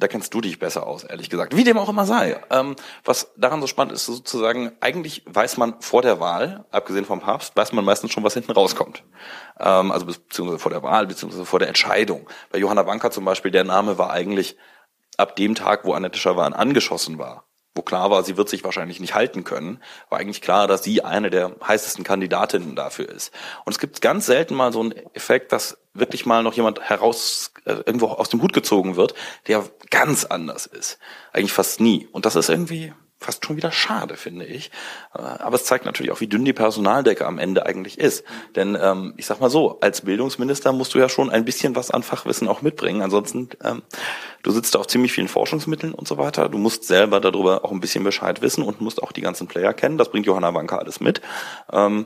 da 0.04 0.10
kennst 0.10 0.34
du 0.34 0.42
dich 0.42 0.60
besser 0.60 0.86
aus, 0.86 1.06
ehrlich 1.06 1.30
gesagt. 1.30 1.56
Wie 1.56 1.64
dem 1.64 1.78
auch 1.78 1.88
immer 1.88 2.06
sei. 2.06 2.40
Ähm, 2.50 2.76
was 3.06 3.32
daran 3.38 3.62
so 3.62 3.68
spannend 3.68 3.94
ist, 3.94 4.06
sozusagen, 4.06 4.74
eigentlich 4.82 5.24
weiß 5.26 5.56
man 5.56 5.80
vor 5.80 6.02
der 6.02 6.20
Wahl, 6.20 6.66
abgesehen 6.72 7.06
vom 7.06 7.22
Papst, 7.22 7.56
weiß 7.56 7.72
man 7.72 7.86
meistens 7.86 8.12
schon, 8.12 8.24
was 8.24 8.34
hinten 8.34 8.52
rauskommt. 8.52 9.04
Ähm, 9.60 9.94
also 9.94 10.06
beziehungsweise 10.06 10.60
vor 10.60 10.72
der 10.72 10.84
Wahl, 10.84 11.08
beziehungsweise 11.08 11.46
vor 11.46 11.60
der 11.60 11.70
Entscheidung. 11.70 12.30
Bei 12.52 12.58
Johanna 12.58 12.86
Wanka 12.86 13.12
zum 13.12 13.24
Beispiel, 13.24 13.52
der 13.52 13.64
Name 13.64 13.98
war 13.98 14.12
eigentlich 14.12 14.58
ab 15.16 15.38
dem 15.38 15.56
Tag, 15.56 15.86
wo 15.86 15.94
Annette 15.94 16.20
Schawan 16.20 16.54
angeschossen 16.54 17.18
war, 17.18 17.46
wo 17.76 17.82
klar 17.82 18.12
war, 18.12 18.24
sie 18.24 18.38
wird 18.38 18.50
sich 18.50 18.64
wahrscheinlich 18.64 19.00
nicht 19.00 19.16
halten 19.16 19.44
können, 19.44 19.82
war 20.10 20.20
eigentlich 20.20 20.42
klar, 20.42 20.68
dass 20.68 20.84
sie 20.84 21.04
eine 21.04 21.30
der 21.30 21.56
heißesten 21.66 22.04
Kandidatinnen 22.04 22.76
dafür 22.76 23.10
ist. 23.10 23.34
Und 23.66 23.72
es 23.74 23.80
gibt 23.80 24.02
ganz 24.02 24.26
selten 24.26 24.54
mal 24.56 24.72
so 24.72 24.82
einen 24.82 24.94
Effekt, 25.14 25.52
dass 25.52 25.78
wirklich 25.94 26.26
mal 26.26 26.44
noch 26.44 26.54
jemand 26.54 26.82
heraus 26.82 27.52
äh, 27.66 27.74
irgendwo 27.74 28.08
aus 28.08 28.30
dem 28.30 28.42
Hut 28.42 28.54
gezogen 28.54 28.96
wird, 28.96 29.16
der 29.48 29.64
ganz 29.90 30.26
anders 30.26 30.66
ist. 30.66 31.00
Eigentlich 31.32 31.54
fast 31.54 31.80
nie. 31.80 32.08
Und 32.12 32.26
das 32.26 32.36
ist 32.36 32.50
irgendwie 32.50 32.94
fast 33.24 33.46
schon 33.46 33.58
wieder 33.58 33.72
schade, 33.72 34.16
finde 34.16 34.46
ich. 34.46 34.72
Äh, 35.16 35.22
aber 35.22 35.56
es 35.56 35.66
zeigt 35.66 35.86
natürlich 35.86 36.12
auch, 36.12 36.22
wie 36.22 36.28
dünn 36.28 36.46
die 36.46 36.54
Personaldecke 36.54 37.26
am 37.26 37.40
Ende 37.40 37.66
eigentlich 37.66 38.00
ist. 38.00 38.24
Denn 38.56 38.78
ähm, 38.80 39.14
ich 39.18 39.26
sag 39.26 39.40
mal 39.40 39.50
so, 39.50 39.80
als 39.82 40.02
Bildungsminister 40.02 40.72
musst 40.72 40.94
du 40.94 41.00
ja 41.00 41.10
schon 41.10 41.30
ein 41.30 41.46
bisschen 41.46 41.76
was 41.76 41.92
an 41.92 42.04
Fachwissen 42.04 42.48
auch 42.48 42.62
mitbringen. 42.62 43.02
Ansonsten, 43.02 43.50
ähm, 43.64 43.82
du 44.44 44.52
sitzt 44.52 44.76
auf 44.76 44.88
ziemlich 44.88 45.14
vielen 45.14 45.28
Forschungsmitteln 45.28 45.94
und 45.94 46.08
so 46.08 46.18
weiter. 46.18 46.50
Du 46.50 46.58
musst 46.58 46.86
selber 46.86 47.20
darüber 47.20 47.66
auch 47.66 47.72
ein 47.72 47.80
bisschen 47.80 48.04
Bescheid 48.04 48.42
wissen 48.42 48.64
und 48.64 48.82
musst 48.82 49.02
auch 49.02 49.12
die 49.12 49.22
ganzen 49.22 49.48
Player 49.48 49.74
kennen. 49.74 49.98
Das 49.98 50.10
bringt 50.10 50.26
Johanna 50.26 50.54
Wanka 50.54 50.78
alles 50.78 51.00
mit. 51.00 51.22
Ähm, 51.72 52.06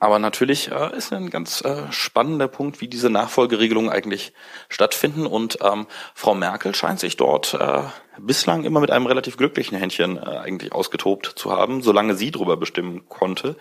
aber 0.00 0.18
natürlich 0.18 0.70
äh, 0.70 0.96
ist 0.96 1.12
ein 1.12 1.30
ganz 1.30 1.62
äh, 1.62 1.90
spannender 1.90 2.48
Punkt, 2.48 2.80
wie 2.80 2.88
diese 2.88 3.10
Nachfolgeregelungen 3.10 3.90
eigentlich 3.90 4.32
stattfinden. 4.68 5.26
Und 5.26 5.58
ähm, 5.62 5.86
Frau 6.14 6.34
Merkel 6.34 6.74
scheint 6.74 7.00
sich 7.00 7.16
dort 7.16 7.54
äh, 7.54 7.82
bislang 8.18 8.64
immer 8.64 8.80
mit 8.80 8.90
einem 8.90 9.06
relativ 9.06 9.36
glücklichen 9.36 9.76
Händchen 9.76 10.16
äh, 10.16 10.20
eigentlich 10.20 10.72
ausgetobt 10.72 11.32
zu 11.36 11.52
haben, 11.52 11.82
solange 11.82 12.14
sie 12.14 12.30
darüber 12.30 12.56
bestimmen 12.56 13.08
konnte, 13.08 13.56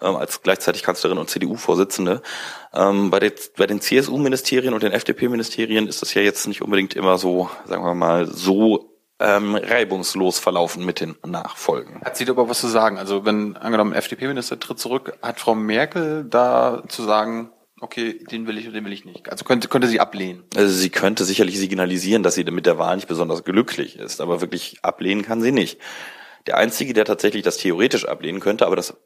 äh, 0.00 0.06
als 0.06 0.42
gleichzeitig 0.42 0.82
Kanzlerin 0.82 1.18
und 1.18 1.30
CDU-Vorsitzende. 1.30 2.22
Ähm, 2.74 3.10
bei, 3.10 3.32
bei 3.56 3.66
den 3.66 3.80
CSU-Ministerien 3.80 4.74
und 4.74 4.82
den 4.82 4.92
FDP-Ministerien 4.92 5.86
ist 5.86 6.02
das 6.02 6.14
ja 6.14 6.22
jetzt 6.22 6.46
nicht 6.46 6.62
unbedingt 6.62 6.94
immer 6.94 7.18
so, 7.18 7.50
sagen 7.66 7.84
wir 7.84 7.94
mal, 7.94 8.26
so 8.26 8.89
ähm, 9.20 9.54
reibungslos 9.54 10.38
verlaufen 10.38 10.84
mit 10.84 11.00
den 11.00 11.14
Nachfolgen. 11.24 12.00
Hat 12.02 12.16
sie 12.16 12.28
aber 12.28 12.48
was 12.48 12.60
zu 12.60 12.68
sagen? 12.68 12.98
Also 12.98 13.24
wenn 13.24 13.56
angenommen 13.56 13.92
FDP-Minister 13.92 14.58
tritt 14.58 14.78
zurück, 14.78 15.18
hat 15.22 15.38
Frau 15.38 15.54
Merkel 15.54 16.24
da 16.28 16.82
zu 16.88 17.02
sagen, 17.02 17.50
okay, 17.80 18.18
den 18.30 18.46
will 18.46 18.58
ich 18.58 18.66
und 18.66 18.72
den 18.74 18.84
will 18.84 18.92
ich 18.92 19.04
nicht. 19.04 19.30
Also 19.30 19.44
könnte, 19.44 19.68
könnte 19.68 19.88
sie 19.88 20.00
ablehnen. 20.00 20.44
Also 20.56 20.72
sie 20.72 20.90
könnte 20.90 21.24
sicherlich 21.24 21.58
signalisieren, 21.58 22.22
dass 22.22 22.34
sie 22.34 22.44
mit 22.44 22.66
der 22.66 22.78
Wahl 22.78 22.96
nicht 22.96 23.08
besonders 23.08 23.44
glücklich 23.44 23.98
ist, 23.98 24.20
aber 24.20 24.40
wirklich 24.40 24.78
ablehnen 24.82 25.22
kann 25.22 25.42
sie 25.42 25.52
nicht. 25.52 25.78
Der 26.46 26.56
Einzige, 26.56 26.94
der 26.94 27.04
tatsächlich 27.04 27.42
das 27.42 27.58
theoretisch 27.58 28.06
ablehnen 28.06 28.40
könnte, 28.40 28.66
aber 28.66 28.76
das 28.76 28.96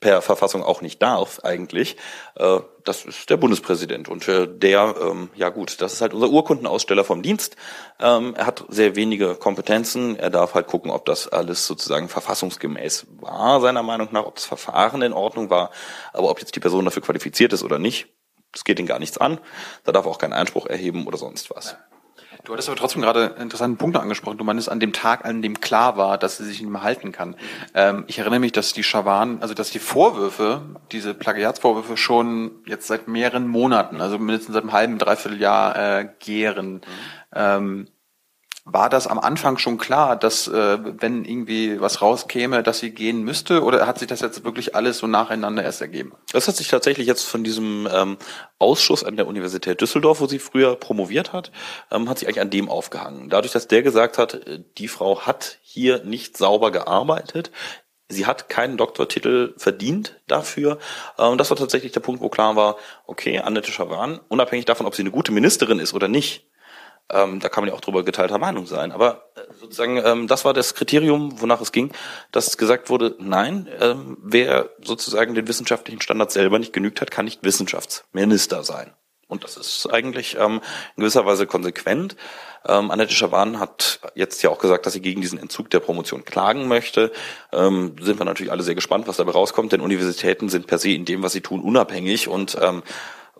per 0.00 0.22
Verfassung 0.22 0.62
auch 0.62 0.82
nicht 0.82 1.02
darf 1.02 1.40
eigentlich, 1.42 1.96
äh, 2.36 2.60
das 2.84 3.04
ist 3.04 3.30
der 3.30 3.36
Bundespräsident. 3.36 4.08
Und 4.08 4.28
äh, 4.28 4.46
der, 4.46 4.94
ähm, 5.00 5.30
ja 5.34 5.48
gut, 5.48 5.80
das 5.80 5.94
ist 5.94 6.00
halt 6.00 6.14
unser 6.14 6.28
Urkundenaussteller 6.28 7.04
vom 7.04 7.22
Dienst. 7.22 7.56
Ähm, 8.00 8.34
er 8.36 8.46
hat 8.46 8.64
sehr 8.68 8.96
wenige 8.96 9.34
Kompetenzen. 9.34 10.16
Er 10.18 10.30
darf 10.30 10.54
halt 10.54 10.66
gucken, 10.66 10.90
ob 10.90 11.04
das 11.04 11.28
alles 11.28 11.66
sozusagen 11.66 12.08
verfassungsgemäß 12.08 13.06
war, 13.20 13.60
seiner 13.60 13.82
Meinung 13.82 14.08
nach, 14.12 14.26
ob 14.26 14.36
das 14.36 14.44
Verfahren 14.44 15.02
in 15.02 15.12
Ordnung 15.12 15.50
war. 15.50 15.70
Aber 16.12 16.30
ob 16.30 16.40
jetzt 16.40 16.54
die 16.54 16.60
Person 16.60 16.84
dafür 16.84 17.02
qualifiziert 17.02 17.52
ist 17.52 17.64
oder 17.64 17.78
nicht, 17.78 18.08
das 18.52 18.64
geht 18.64 18.78
ihn 18.78 18.86
gar 18.86 18.98
nichts 18.98 19.18
an. 19.18 19.38
Da 19.84 19.92
darf 19.92 20.06
er 20.06 20.10
auch 20.10 20.18
keinen 20.18 20.32
Einspruch 20.32 20.66
erheben 20.66 21.06
oder 21.06 21.18
sonst 21.18 21.50
was. 21.50 21.76
Du 22.46 22.52
hattest 22.52 22.68
aber 22.68 22.78
trotzdem 22.78 23.02
gerade 23.02 23.34
interessante 23.40 23.76
Punkte 23.76 23.98
angesprochen. 23.98 24.38
Du 24.38 24.44
meinst 24.44 24.70
an 24.70 24.78
dem 24.78 24.92
Tag, 24.92 25.24
an 25.24 25.42
dem 25.42 25.60
klar 25.60 25.96
war, 25.96 26.16
dass 26.16 26.36
sie 26.36 26.44
sich 26.44 26.60
nicht 26.60 26.70
mehr 26.70 26.84
halten 26.84 27.10
kann. 27.10 27.34
Ähm, 27.74 28.04
ich 28.06 28.20
erinnere 28.20 28.38
mich, 28.38 28.52
dass 28.52 28.72
die 28.72 28.84
Schawan, 28.84 29.42
also 29.42 29.52
dass 29.52 29.70
die 29.70 29.80
Vorwürfe, 29.80 30.62
diese 30.92 31.12
Plagiatsvorwürfe 31.12 31.96
schon 31.96 32.52
jetzt 32.64 32.86
seit 32.86 33.08
mehreren 33.08 33.48
Monaten, 33.48 34.00
also 34.00 34.20
mindestens 34.20 34.54
seit 34.54 34.62
einem 34.62 34.72
halben, 34.72 34.98
dreiviertel 34.98 35.40
Jahr 35.40 35.76
äh, 35.76 36.08
gären. 36.20 36.74
Mhm. 36.74 36.80
Ähm, 37.34 37.88
war 38.68 38.90
das 38.90 39.06
am 39.06 39.20
Anfang 39.20 39.58
schon 39.58 39.78
klar, 39.78 40.16
dass 40.16 40.48
äh, 40.48 40.78
wenn 41.00 41.24
irgendwie 41.24 41.80
was 41.80 42.02
rauskäme, 42.02 42.64
dass 42.64 42.80
sie 42.80 42.90
gehen 42.90 43.22
müsste, 43.22 43.62
oder 43.62 43.86
hat 43.86 44.00
sich 44.00 44.08
das 44.08 44.20
jetzt 44.20 44.42
wirklich 44.42 44.74
alles 44.74 44.98
so 44.98 45.06
nacheinander 45.06 45.62
erst 45.62 45.80
ergeben? 45.80 46.14
Das 46.32 46.48
hat 46.48 46.56
sich 46.56 46.66
tatsächlich 46.66 47.06
jetzt 47.06 47.22
von 47.22 47.44
diesem 47.44 47.88
ähm, 47.92 48.16
Ausschuss 48.58 49.04
an 49.04 49.16
der 49.16 49.28
Universität 49.28 49.80
Düsseldorf, 49.80 50.20
wo 50.20 50.26
sie 50.26 50.40
früher 50.40 50.74
promoviert 50.74 51.32
hat, 51.32 51.52
ähm, 51.92 52.08
hat 52.08 52.18
sich 52.18 52.26
eigentlich 52.26 52.40
an 52.40 52.50
dem 52.50 52.68
aufgehangen. 52.68 53.28
Dadurch, 53.30 53.52
dass 53.52 53.68
der 53.68 53.82
gesagt 53.84 54.18
hat, 54.18 54.34
äh, 54.34 54.64
die 54.78 54.88
Frau 54.88 55.20
hat 55.20 55.58
hier 55.62 56.02
nicht 56.04 56.36
sauber 56.36 56.72
gearbeitet, 56.72 57.52
Sie 58.08 58.24
hat 58.24 58.48
keinen 58.48 58.76
Doktortitel 58.76 59.54
verdient 59.56 60.20
dafür. 60.28 60.78
Und 61.16 61.32
ähm, 61.32 61.38
das 61.38 61.50
war 61.50 61.56
tatsächlich 61.56 61.90
der 61.90 61.98
Punkt, 61.98 62.20
wo 62.20 62.28
klar 62.28 62.54
war, 62.54 62.76
okay, 63.04 63.40
Annette 63.40 63.72
Schawan, 63.72 64.20
unabhängig 64.28 64.64
davon, 64.64 64.86
ob 64.86 64.94
sie 64.94 65.02
eine 65.02 65.10
gute 65.10 65.32
Ministerin 65.32 65.80
ist 65.80 65.92
oder 65.92 66.06
nicht, 66.06 66.46
ähm, 67.10 67.40
da 67.40 67.48
kann 67.48 67.62
man 67.62 67.70
ja 67.70 67.74
auch 67.74 67.80
drüber 67.80 68.04
geteilter 68.04 68.38
Meinung 68.38 68.66
sein. 68.66 68.92
Aber 68.92 69.30
äh, 69.36 69.40
sozusagen, 69.60 69.98
ähm, 70.04 70.26
das 70.26 70.44
war 70.44 70.52
das 70.52 70.74
Kriterium, 70.74 71.40
wonach 71.40 71.60
es 71.60 71.72
ging, 71.72 71.92
dass 72.32 72.56
gesagt 72.56 72.90
wurde, 72.90 73.14
nein, 73.18 73.68
ähm, 73.80 74.16
wer 74.22 74.70
sozusagen 74.82 75.34
den 75.34 75.48
wissenschaftlichen 75.48 76.00
Standards 76.00 76.34
selber 76.34 76.58
nicht 76.58 76.72
genügt 76.72 77.00
hat, 77.00 77.10
kann 77.10 77.24
nicht 77.24 77.44
Wissenschaftsminister 77.44 78.64
sein. 78.64 78.92
Und 79.28 79.42
das 79.42 79.56
ist 79.56 79.92
eigentlich 79.92 80.36
ähm, 80.38 80.60
in 80.96 81.00
gewisser 81.00 81.26
Weise 81.26 81.46
konsequent. 81.46 82.16
Ähm, 82.64 82.90
Annette 82.90 83.12
Schawan 83.12 83.58
hat 83.58 84.00
jetzt 84.14 84.42
ja 84.42 84.50
auch 84.50 84.58
gesagt, 84.58 84.86
dass 84.86 84.92
sie 84.92 85.00
gegen 85.00 85.20
diesen 85.20 85.38
Entzug 85.38 85.68
der 85.70 85.80
Promotion 85.80 86.24
klagen 86.24 86.68
möchte. 86.68 87.12
Ähm, 87.52 87.96
sind 88.00 88.20
wir 88.20 88.24
natürlich 88.24 88.52
alle 88.52 88.62
sehr 88.62 88.76
gespannt, 88.76 89.08
was 89.08 89.16
dabei 89.16 89.32
rauskommt, 89.32 89.72
denn 89.72 89.80
Universitäten 89.80 90.48
sind 90.48 90.68
per 90.68 90.78
se 90.78 90.90
in 90.90 91.04
dem, 91.04 91.22
was 91.24 91.32
sie 91.32 91.40
tun, 91.40 91.60
unabhängig 91.60 92.28
und 92.28 92.56
ähm, 92.60 92.82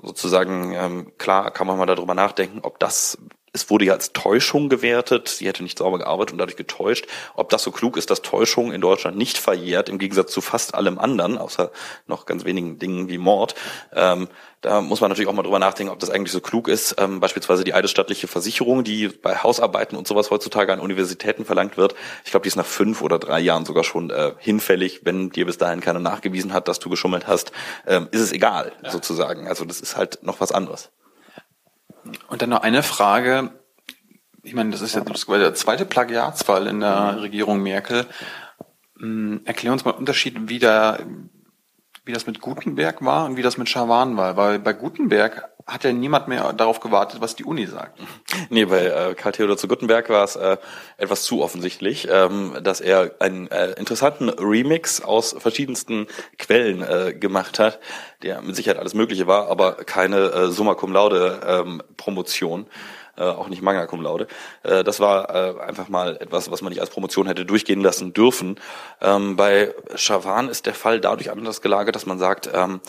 sozusagen 0.01 0.73
ähm, 0.75 1.13
klar 1.19 1.51
kann 1.53 1.67
man 1.67 1.79
mal 1.79 1.87
darüber 1.87 2.15
nachdenken, 2.15 2.61
ob 2.63 2.79
das 2.79 3.19
es 3.57 3.71
wurde 3.71 3.87
ja 3.87 3.95
als 3.95 4.13
Täuschung 4.13 4.69
gewertet, 4.69 5.29
sie 5.29 5.47
hätte 5.47 5.63
nicht 5.63 5.79
sauber 5.79 5.99
gearbeitet 5.99 6.33
und 6.33 6.39
dadurch 6.39 6.57
getäuscht. 6.57 7.07
Ob 7.35 7.49
das 7.49 7.63
so 7.63 7.71
klug 7.71 7.97
ist, 7.97 8.11
dass 8.11 8.23
Täuschung 8.23 8.73
in 8.73 8.81
Deutschland 8.81 9.17
nicht 9.17 9.39
verjährt, 9.39 9.89
im 9.89 9.99
Gegensatz 9.99 10.31
zu 10.33 10.41
fast 10.41 10.75
allem 10.75 10.99
anderen, 10.99 11.39
außer 11.39 11.71
noch 12.07 12.27
ganz 12.27 12.45
wenigen 12.45 12.79
Dingen 12.79 13.09
wie 13.09 13.19
Mord, 13.19 13.55
ähm, 13.95 14.29
da 14.61 14.81
muss 14.81 15.01
man 15.01 15.11
natürlich 15.11 15.29
auch 15.29 15.33
mal 15.33 15.43
drüber 15.43 15.59
nachdenken, 15.59 15.93
ob 15.93 16.01
das 16.01 16.11
eigentlich 16.11 16.33
so 16.33 16.41
klug 16.41 16.67
ist. 16.69 16.97
Ähm, 16.99 17.21
beispielsweise 17.21 17.63
die 17.63 17.73
eidesstattliche 17.73 18.27
Versicherung, 18.27 18.85
die 18.85 19.09
bei 19.09 19.37
Hausarbeiten 19.37 19.97
und 19.97 20.09
sowas 20.09 20.31
heutzutage 20.31 20.73
an 20.73 20.81
Universitäten 20.81 21.45
verlangt 21.45 21.77
wird. 21.77 21.95
Ich 22.25 22.33
glaube, 22.33 22.43
die 22.43 22.49
ist 22.49 22.57
nach 22.57 22.67
fünf 22.67 23.01
oder 23.01 23.19
drei 23.19 23.39
Jahren 23.39 23.65
sogar 23.65 23.85
schon 23.85 24.11
äh, 24.11 24.33
hinfällig. 24.39 25.03
Wenn 25.05 25.31
dir 25.31 25.47
bis 25.47 25.57
dahin 25.59 25.81
keiner 25.81 26.01
nachgewiesen 26.01 26.53
hat, 26.53 26.69
dass 26.69 26.81
du 26.81 26.91
geschummelt 26.91 27.27
hast, 27.27 27.53
ähm, 27.87 28.09
ist 28.11 28.23
es 28.23 28.33
egal, 28.33 28.73
ja. 28.83 28.91
sozusagen. 28.91 29.47
Also 29.47 29.65
das 29.65 29.81
ist 29.81 29.97
halt 29.97 30.19
noch 30.23 30.41
was 30.41 30.53
anderes. 30.53 30.91
Und 32.29 32.43
dann 32.43 32.51
noch 32.51 32.63
eine 32.63 32.83
Frage. 32.83 33.51
Ich 34.43 34.55
meine, 34.55 34.71
das 34.71 34.81
ist 34.81 34.95
ja 34.95 35.01
der 35.01 35.55
zweite 35.55 35.87
Plagiatsfall 35.87 36.67
in 36.67 36.81
der 36.81 37.21
Regierung 37.21 37.63
Merkel. 37.63 38.07
Hm, 38.99 39.43
erklär 39.45 39.73
uns 39.73 39.85
mal 39.85 39.93
den 39.93 39.99
Unterschied, 39.99 40.49
wie, 40.49 40.59
da, 40.59 40.99
wie 42.07 42.13
das 42.13 42.27
mit 42.27 42.41
Gutenberg 42.41 43.05
war 43.05 43.27
und 43.27 43.37
wie 43.37 43.43
das 43.43 43.59
mit 43.59 43.69
Schawan 43.69 44.17
war. 44.17 44.37
Weil 44.37 44.59
bei 44.61 44.73
Gutenberg 44.73 45.51
hat 45.67 45.83
ja 45.83 45.93
niemand 45.93 46.29
mehr 46.29 46.53
darauf 46.53 46.79
gewartet, 46.79 47.21
was 47.21 47.35
die 47.35 47.45
Uni 47.45 47.67
sagt. 47.67 47.99
Nee, 48.49 48.67
bei 48.67 48.87
äh, 48.87 49.15
Karl 49.15 49.33
Theodor 49.33 49.57
zu 49.57 49.67
Gutenberg 49.67 50.09
war 50.09 50.23
es 50.23 50.37
äh, 50.37 50.57
etwas 50.99 51.25
zu 51.25 51.43
offensichtlich, 51.43 52.07
ähm, 52.09 52.53
dass 52.63 52.81
er 52.81 53.17
einen 53.19 53.51
äh, 53.51 53.73
interessanten 53.73 54.29
Remix 54.29 55.01
aus 55.01 55.35
verschiedensten 55.37 56.07
Quellen 56.39 56.83
äh, 56.83 57.13
gemacht 57.13 57.59
hat, 57.59 57.81
der 58.23 58.41
mit 58.43 58.55
Sicherheit 58.55 58.79
alles 58.79 58.95
Mögliche 58.95 59.27
war, 59.27 59.49
aber 59.49 59.73
keine 59.73 60.19
äh, 60.19 60.49
Summa 60.49 60.75
Cum 60.75 60.93
Laude 60.93 61.41
ähm, 61.45 61.83
Promotion. 61.97 62.67
Äh, 63.17 63.23
auch 63.23 63.49
nicht 63.49 63.63
Manga 63.63 63.87
Cum 63.87 64.03
Laude. 64.03 64.27
Äh, 64.63 64.85
das 64.85 65.01
war 65.01 65.35
äh, 65.35 65.61
einfach 65.61 65.89
mal 65.89 66.17
etwas, 66.17 66.51
was 66.51 66.63
man 66.63 66.71
nicht 66.71 66.81
als 66.81 66.91
Promotion 66.91 67.27
hätte 67.27 67.47
durchgehen 67.47 67.81
lassen 67.81 68.13
dürfen. 68.13 68.61
Ähm, 69.01 69.37
bei 69.37 69.75
Chavan 69.95 70.49
ist 70.49 70.67
der 70.67 70.75
Fall 70.75 71.01
dadurch 71.01 71.31
anders 71.31 71.61
gelagert, 71.63 71.97
dass 71.97 72.07
man 72.07 72.19
sagt, 72.19 72.51
ähm, 72.53 72.81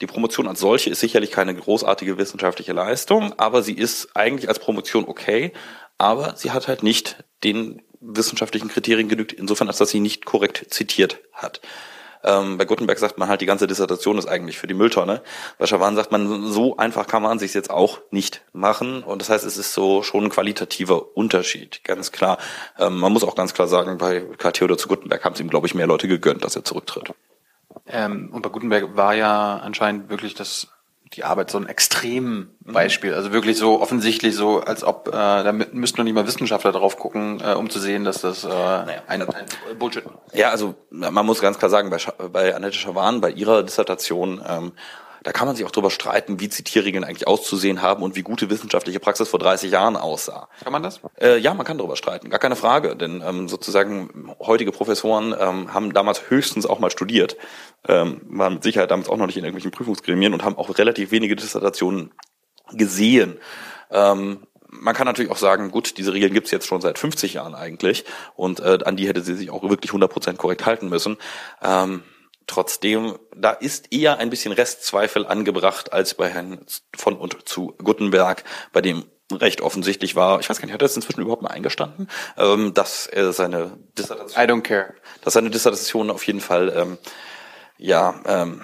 die 0.00 0.06
Promotion 0.06 0.48
als 0.48 0.60
solche 0.60 0.90
ist 0.90 1.00
sicherlich 1.00 1.30
keine 1.30 1.54
großartige 1.54 2.18
wissenschaftliche 2.18 2.72
Leistung, 2.72 3.32
aber 3.38 3.62
sie 3.62 3.74
ist 3.74 4.16
eigentlich 4.16 4.48
als 4.48 4.58
Promotion 4.58 5.04
okay, 5.06 5.52
aber 5.98 6.34
sie 6.36 6.50
hat 6.50 6.66
halt 6.66 6.82
nicht 6.82 7.22
den 7.44 7.82
wissenschaftlichen 8.00 8.68
Kriterien 8.68 9.08
genügt, 9.08 9.32
insofern 9.32 9.68
als 9.68 9.78
dass 9.78 9.90
sie 9.90 10.00
nicht 10.00 10.24
korrekt 10.24 10.66
zitiert 10.70 11.20
hat. 11.32 11.60
Ähm, 12.24 12.58
bei 12.58 12.64
Gutenberg 12.64 12.98
sagt 12.98 13.18
man 13.18 13.28
halt, 13.28 13.40
die 13.40 13.46
ganze 13.46 13.66
Dissertation 13.66 14.18
ist 14.18 14.26
eigentlich 14.26 14.58
für 14.58 14.66
die 14.66 14.74
Mülltonne. 14.74 15.22
Bei 15.58 15.66
Schawan 15.66 15.96
sagt 15.96 16.10
man, 16.10 16.50
so 16.50 16.76
einfach 16.76 17.06
kann 17.06 17.22
man 17.22 17.38
sich 17.38 17.54
jetzt 17.54 17.70
auch 17.70 18.00
nicht 18.10 18.42
machen. 18.52 19.02
Und 19.02 19.20
das 19.20 19.30
heißt, 19.30 19.44
es 19.44 19.56
ist 19.56 19.74
so 19.74 20.02
schon 20.02 20.24
ein 20.24 20.30
qualitativer 20.30 21.16
Unterschied, 21.16 21.84
ganz 21.84 22.12
klar. 22.12 22.38
Ähm, 22.78 22.98
man 22.98 23.12
muss 23.12 23.24
auch 23.24 23.36
ganz 23.36 23.54
klar 23.54 23.68
sagen, 23.68 23.98
bei 23.98 24.22
Karl 24.38 24.52
Theodor 24.52 24.78
zu 24.78 24.88
Gutenberg 24.88 25.24
haben 25.24 25.34
es 25.34 25.40
ihm, 25.40 25.50
glaube 25.50 25.66
ich, 25.66 25.74
mehr 25.74 25.86
Leute 25.86 26.08
gegönnt, 26.08 26.44
dass 26.44 26.56
er 26.56 26.64
zurücktritt. 26.64 27.12
Ähm, 27.86 28.30
und 28.32 28.42
bei 28.42 28.48
Gutenberg 28.48 28.96
war 28.96 29.14
ja 29.14 29.58
anscheinend 29.58 30.08
wirklich 30.08 30.34
das 30.34 30.68
die 31.14 31.24
Arbeit 31.24 31.50
so 31.50 31.58
ein 31.58 31.66
Extrembeispiel. 31.66 33.10
Mhm. 33.10 33.16
Also 33.16 33.32
wirklich 33.32 33.56
so 33.56 33.80
offensichtlich 33.80 34.34
so, 34.34 34.60
als 34.60 34.84
ob 34.84 35.08
äh, 35.08 35.12
da 35.12 35.52
müssten 35.52 35.98
noch 35.98 36.04
nicht 36.04 36.14
mal 36.14 36.26
Wissenschaftler 36.26 36.72
drauf 36.72 36.96
gucken, 36.96 37.40
äh, 37.40 37.54
um 37.54 37.70
zu 37.70 37.78
sehen, 37.78 38.04
dass 38.04 38.20
das 38.20 38.44
äh, 38.44 38.48
naja. 38.48 39.02
ein, 39.06 39.22
ein 39.22 39.78
Bullshit. 39.78 40.04
Ja, 40.32 40.50
also 40.50 40.74
man 40.90 41.26
muss 41.26 41.40
ganz 41.40 41.58
klar 41.58 41.70
sagen, 41.70 41.90
bei, 41.90 41.98
bei 42.28 42.54
Annette 42.54 42.76
Schawan, 42.76 43.20
bei 43.20 43.30
ihrer 43.30 43.62
Dissertation 43.62 44.42
ähm, 44.46 44.72
da 45.24 45.32
kann 45.32 45.46
man 45.46 45.56
sich 45.56 45.64
auch 45.64 45.70
drüber 45.70 45.90
streiten, 45.90 46.38
wie 46.38 46.50
Zitierregeln 46.50 47.02
eigentlich 47.02 47.26
auszusehen 47.26 47.80
haben 47.80 48.02
und 48.02 48.14
wie 48.14 48.22
gute 48.22 48.50
wissenschaftliche 48.50 49.00
Praxis 49.00 49.28
vor 49.28 49.40
30 49.40 49.72
Jahren 49.72 49.96
aussah. 49.96 50.48
Kann 50.62 50.72
man 50.72 50.82
das? 50.82 51.00
Äh, 51.18 51.38
ja, 51.38 51.54
man 51.54 51.66
kann 51.66 51.78
darüber 51.78 51.96
streiten, 51.96 52.28
gar 52.28 52.38
keine 52.38 52.56
Frage. 52.56 52.94
Denn 52.94 53.22
ähm, 53.26 53.48
sozusagen 53.48 54.34
heutige 54.38 54.70
Professoren 54.70 55.34
ähm, 55.38 55.72
haben 55.72 55.94
damals 55.94 56.30
höchstens 56.30 56.66
auch 56.66 56.78
mal 56.78 56.90
studiert, 56.90 57.36
ähm, 57.88 58.20
waren 58.28 58.54
mit 58.54 58.62
Sicherheit 58.62 58.90
damals 58.90 59.08
auch 59.08 59.16
noch 59.16 59.26
nicht 59.26 59.38
in 59.38 59.44
irgendwelchen 59.44 59.70
Prüfungsgremien 59.70 60.34
und 60.34 60.44
haben 60.44 60.58
auch 60.58 60.76
relativ 60.76 61.10
wenige 61.10 61.36
Dissertationen 61.36 62.12
gesehen. 62.72 63.38
Ähm, 63.90 64.46
man 64.68 64.94
kann 64.94 65.06
natürlich 65.06 65.30
auch 65.30 65.38
sagen, 65.38 65.70
gut, 65.70 65.96
diese 65.96 66.12
Regeln 66.12 66.34
gibt's 66.34 66.50
jetzt 66.50 66.66
schon 66.66 66.82
seit 66.82 66.98
50 66.98 67.34
Jahren 67.34 67.54
eigentlich 67.54 68.04
und 68.34 68.60
äh, 68.60 68.78
an 68.84 68.96
die 68.96 69.08
hätte 69.08 69.22
sie 69.22 69.34
sich 69.34 69.50
auch 69.50 69.62
wirklich 69.70 69.92
100% 69.92 70.36
korrekt 70.36 70.66
halten 70.66 70.88
müssen. 70.88 71.16
Ähm, 71.62 72.02
Trotzdem, 72.46 73.18
da 73.34 73.50
ist 73.52 73.92
eher 73.92 74.18
ein 74.18 74.30
bisschen 74.30 74.52
Restzweifel 74.52 75.26
angebracht 75.26 75.92
als 75.92 76.14
bei 76.14 76.28
Herrn 76.28 76.64
von 76.94 77.16
und 77.16 77.48
zu 77.48 77.74
Guttenberg, 77.82 78.44
bei 78.72 78.80
dem 78.80 79.04
recht 79.32 79.62
offensichtlich 79.62 80.16
war, 80.16 80.40
ich 80.40 80.50
weiß 80.50 80.58
gar 80.58 80.66
nicht, 80.66 80.74
hat 80.74 80.82
er 80.82 80.86
es 80.86 80.96
inzwischen 80.96 81.22
überhaupt 81.22 81.42
mal 81.42 81.50
eingestanden, 81.50 82.08
ähm, 82.36 82.74
dass 82.74 83.06
er 83.06 83.32
seine 83.32 83.78
Dissertation, 83.96 84.42
I 84.42 84.46
don't 84.46 84.62
care, 84.62 84.94
dass 85.22 85.32
seine 85.32 85.50
Dissertation 85.50 86.10
auf 86.10 86.26
jeden 86.26 86.40
Fall, 86.40 86.72
ähm, 86.76 86.98
ja, 87.78 88.20
ähm, 88.26 88.62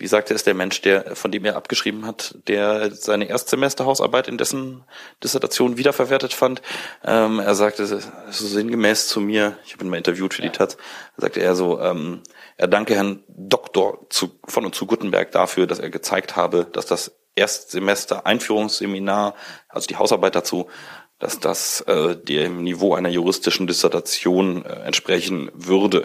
wie 0.00 0.06
sagte 0.06 0.32
es 0.32 0.44
der 0.44 0.54
Mensch, 0.54 0.80
der, 0.80 1.14
von 1.14 1.30
dem 1.30 1.44
er 1.44 1.56
abgeschrieben 1.56 2.06
hat, 2.06 2.34
der 2.48 2.90
seine 2.90 3.28
Erstsemesterhausarbeit 3.28 4.28
in 4.28 4.38
dessen 4.38 4.82
Dissertation 5.22 5.76
wiederverwertet 5.76 6.32
fand. 6.32 6.62
Ähm, 7.04 7.38
er 7.38 7.54
sagte 7.54 7.86
so 7.86 8.00
sinngemäß 8.30 9.08
zu 9.08 9.20
mir, 9.20 9.58
ich 9.66 9.74
habe 9.74 9.84
ihn 9.84 9.90
mal 9.90 9.98
interviewt 9.98 10.32
für 10.32 10.42
die 10.42 10.50
Taz, 10.50 10.78
sagte 11.18 11.40
er 11.40 11.54
so, 11.54 11.78
ähm, 11.80 12.22
er 12.56 12.66
danke 12.66 12.94
Herrn 12.94 13.22
Doktor 13.28 14.06
zu, 14.08 14.38
von 14.46 14.64
und 14.64 14.74
zu 14.74 14.86
Gutenberg 14.86 15.32
dafür, 15.32 15.66
dass 15.66 15.78
er 15.78 15.90
gezeigt 15.90 16.34
habe, 16.34 16.66
dass 16.72 16.86
das 16.86 17.12
Erstsemester 17.34 18.26
Einführungsseminar, 18.26 19.34
also 19.68 19.86
die 19.86 19.96
Hausarbeit 19.96 20.34
dazu, 20.34 20.68
dass 21.18 21.38
das 21.38 21.82
äh, 21.82 22.16
dem 22.16 22.62
Niveau 22.62 22.94
einer 22.94 23.10
juristischen 23.10 23.66
Dissertation 23.66 24.64
äh, 24.64 24.82
entsprechen 24.86 25.50
würde. 25.52 26.04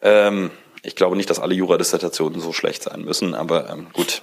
Ähm, 0.00 0.52
ich 0.84 0.94
glaube 0.94 1.16
nicht, 1.16 1.30
dass 1.30 1.40
alle 1.40 1.54
Juradissertationen 1.54 2.40
so 2.40 2.52
schlecht 2.52 2.82
sein 2.82 3.02
müssen, 3.02 3.34
aber 3.34 3.70
ähm, 3.70 3.88
gut. 3.92 4.22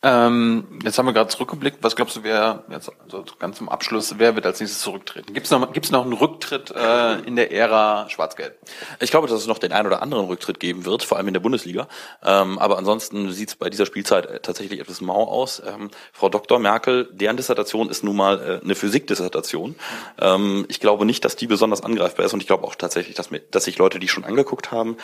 Ähm, 0.00 0.78
jetzt 0.84 0.96
haben 0.96 1.06
wir 1.06 1.12
gerade 1.12 1.28
zurückgeblickt. 1.28 1.78
Was 1.82 1.96
glaubst 1.96 2.14
du, 2.14 2.22
wer 2.22 2.62
jetzt 2.70 2.88
also 3.02 3.24
ganz 3.40 3.58
zum 3.58 3.68
Abschluss, 3.68 4.14
wer 4.18 4.36
wird 4.36 4.46
als 4.46 4.60
nächstes 4.60 4.80
zurücktreten? 4.80 5.34
Gibt 5.34 5.46
es 5.46 5.50
noch, 5.50 5.72
gibt's 5.72 5.90
noch 5.90 6.04
einen 6.04 6.12
Rücktritt 6.12 6.70
äh, 6.70 7.18
in 7.22 7.34
der 7.34 7.50
Ära 7.50 8.08
Schwarz-Gelb? 8.08 8.56
Ich 9.00 9.10
glaube, 9.10 9.26
dass 9.26 9.40
es 9.40 9.48
noch 9.48 9.58
den 9.58 9.72
einen 9.72 9.88
oder 9.88 10.00
anderen 10.00 10.26
Rücktritt 10.26 10.60
geben 10.60 10.84
wird, 10.84 11.02
vor 11.02 11.18
allem 11.18 11.26
in 11.26 11.34
der 11.34 11.40
Bundesliga. 11.40 11.88
Ähm, 12.24 12.60
aber 12.60 12.78
ansonsten 12.78 13.32
sieht 13.32 13.48
es 13.48 13.56
bei 13.56 13.70
dieser 13.70 13.86
Spielzeit 13.86 14.26
äh, 14.26 14.38
tatsächlich 14.38 14.78
etwas 14.78 15.00
mau 15.00 15.24
aus. 15.24 15.60
Ähm, 15.66 15.90
Frau 16.12 16.28
Dr. 16.28 16.60
Merkel, 16.60 17.08
deren 17.10 17.36
Dissertation 17.36 17.88
ist 17.88 18.04
nun 18.04 18.14
mal 18.14 18.38
äh, 18.38 18.64
eine 18.64 18.76
Physikdissertation. 18.76 19.74
Ähm, 20.20 20.64
ich 20.68 20.78
glaube 20.78 21.06
nicht, 21.06 21.24
dass 21.24 21.34
die 21.34 21.48
besonders 21.48 21.82
angreifbar 21.82 22.24
ist 22.24 22.32
und 22.34 22.40
ich 22.40 22.46
glaube 22.46 22.62
auch 22.62 22.76
tatsächlich, 22.76 23.16
dass, 23.16 23.32
mir, 23.32 23.40
dass 23.40 23.64
sich 23.64 23.78
Leute 23.78 23.98
die 23.98 24.06
schon 24.06 24.22
angeguckt 24.22 24.70
haben. 24.70 24.96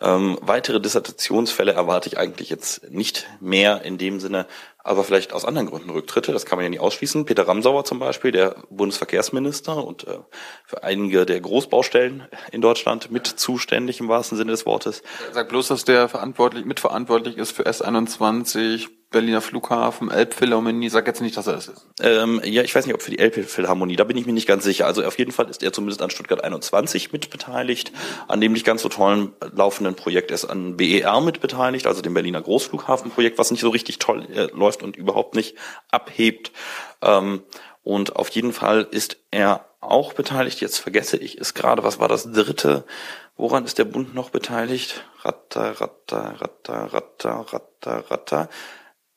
Ähm, 0.00 0.38
weitere 0.40 0.80
Dissertationsfälle 0.80 1.72
erwarte 1.72 2.08
ich 2.08 2.16
eigentlich 2.16 2.48
jetzt 2.48 2.90
nicht 2.90 3.26
mehr 3.40 3.82
in 3.82 3.98
dem 3.98 4.20
Sinne, 4.20 4.37
aber 4.78 5.04
vielleicht 5.04 5.32
aus 5.32 5.44
anderen 5.44 5.68
Gründen 5.68 5.90
Rücktritte, 5.90 6.32
das 6.32 6.46
kann 6.46 6.56
man 6.56 6.64
ja 6.64 6.70
nicht 6.70 6.80
ausschließen. 6.80 7.24
Peter 7.24 7.46
Ramsauer 7.46 7.84
zum 7.84 7.98
Beispiel, 7.98 8.32
der 8.32 8.56
Bundesverkehrsminister 8.70 9.84
und 9.84 10.06
äh, 10.06 10.18
für 10.64 10.82
einige 10.82 11.26
der 11.26 11.40
Großbaustellen 11.40 12.26
in 12.52 12.60
Deutschland 12.60 13.10
mit 13.10 13.26
zuständig 13.26 14.00
im 14.00 14.08
wahrsten 14.08 14.38
Sinne 14.38 14.52
des 14.52 14.66
Wortes. 14.66 15.02
Sag 15.32 15.48
bloß, 15.48 15.68
dass 15.68 15.84
der 15.84 16.08
verantwortlich, 16.08 16.64
mitverantwortlich 16.64 17.36
ist 17.36 17.52
für 17.52 17.66
S21, 17.66 18.88
Berliner 19.10 19.40
Flughafen, 19.40 20.10
Elbphilharmonie, 20.10 20.90
sag 20.90 21.06
jetzt 21.06 21.22
nicht, 21.22 21.36
dass 21.36 21.46
er 21.46 21.54
es 21.54 21.68
ist. 21.68 21.86
Ähm, 22.00 22.42
ja, 22.44 22.62
ich 22.62 22.74
weiß 22.74 22.84
nicht, 22.84 22.94
ob 22.94 23.00
für 23.00 23.10
die 23.10 23.18
Elbphilharmonie, 23.18 23.96
da 23.96 24.04
bin 24.04 24.18
ich 24.18 24.26
mir 24.26 24.34
nicht 24.34 24.46
ganz 24.46 24.64
sicher. 24.64 24.86
Also 24.86 25.02
auf 25.04 25.18
jeden 25.18 25.32
Fall 25.32 25.48
ist 25.48 25.62
er 25.62 25.72
zumindest 25.72 26.02
an 26.02 26.10
Stuttgart 26.10 26.44
21 26.44 27.10
mitbeteiligt, 27.12 27.92
an 28.28 28.40
dem 28.40 28.52
nicht 28.52 28.66
ganz 28.66 28.82
so 28.82 28.90
tollen 28.90 29.32
laufenden 29.54 29.94
Projekt 29.94 30.30
ist 30.30 30.44
an 30.44 30.76
BER 30.76 31.20
mitbeteiligt, 31.22 31.86
also 31.86 32.02
dem 32.02 32.12
Berliner 32.12 32.42
Großflughafenprojekt, 32.42 33.38
was 33.38 33.50
nicht 33.50 33.60
so 33.60 33.70
richtig 33.70 33.98
toll 33.98 34.26
äh, 34.30 34.48
läuft 34.54 34.82
und 34.82 34.96
überhaupt 34.96 35.34
nicht 35.34 35.56
abhebt. 35.90 36.52
Ähm, 37.00 37.42
und 37.82 38.16
auf 38.16 38.28
jeden 38.30 38.52
Fall 38.52 38.86
ist 38.90 39.16
er 39.30 39.64
auch 39.80 40.12
beteiligt. 40.12 40.60
Jetzt 40.60 40.78
vergesse 40.78 41.16
ich 41.16 41.38
es 41.38 41.54
gerade, 41.54 41.82
was 41.82 41.98
war 41.98 42.08
das 42.08 42.30
dritte 42.30 42.84
Woran 43.38 43.64
ist 43.64 43.78
der 43.78 43.84
Bund 43.84 44.16
noch 44.16 44.30
beteiligt? 44.30 45.04
Ratter, 45.22 45.80
ratter, 45.80 46.40
ratter, 46.40 46.92
ratter, 46.92 47.46
ratter, 47.52 48.10
ratter. 48.10 48.48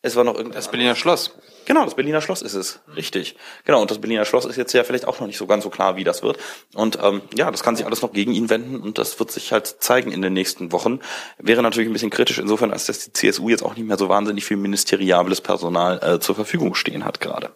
Es 0.03 0.15
war 0.15 0.24
noch 0.24 0.36
irgendwas. 0.36 0.65
Das 0.65 0.72
Berliner 0.72 0.96
Schloss. 0.96 1.31
Genau, 1.65 1.86
das 1.86 1.93
Berliner 1.93 2.22
Schloss 2.22 2.41
ist 2.41 2.55
es. 2.55 2.79
Richtig. 2.96 3.36
Genau, 3.65 3.81
und 3.81 3.91
das 3.91 4.01
Berliner 4.01 4.25
Schloss 4.25 4.46
ist 4.46 4.55
jetzt 4.55 4.74
ja 4.74 4.84
vielleicht 4.84 5.08
auch 5.08 5.20
noch 5.20 5.27
nicht 5.27 5.38
so 5.38 5.46
ganz 5.46 5.63
so 5.63 5.70
klar, 5.70 5.96
wie 5.96 6.03
das 6.03 6.24
wird. 6.24 6.39
Und 6.74 6.98
ähm, 7.03 7.22
ja, 7.36 7.51
das 7.51 7.62
kann 7.62 7.75
sich 7.75 7.86
alles 7.86 8.01
noch 8.01 8.12
gegen 8.12 8.34
ihn 8.34 8.50
wenden 8.50 8.81
und 8.81 8.98
das 8.98 9.20
wird 9.20 9.31
sich 9.31 9.51
halt 9.51 9.67
zeigen 9.67 10.12
in 10.12 10.24
den 10.24 10.34
nächsten 10.34 10.72
Wochen. 10.72 11.00
Wäre 11.38 11.62
natürlich 11.62 11.89
ein 11.89 11.93
bisschen 11.93 12.10
kritisch 12.10 12.39
insofern, 12.39 12.72
als 12.72 12.88
dass 12.88 13.00
die 13.00 13.13
CSU 13.13 13.50
jetzt 13.50 13.63
auch 13.63 13.75
nicht 13.75 13.86
mehr 13.86 13.98
so 13.98 14.10
wahnsinnig 14.10 14.43
viel 14.43 14.58
ministeriables 14.58 15.41
Personal 15.41 16.00
äh, 16.01 16.20
zur 16.20 16.34
Verfügung 16.34 16.74
stehen 16.74 17.05
hat 17.05 17.20
gerade. 17.22 17.55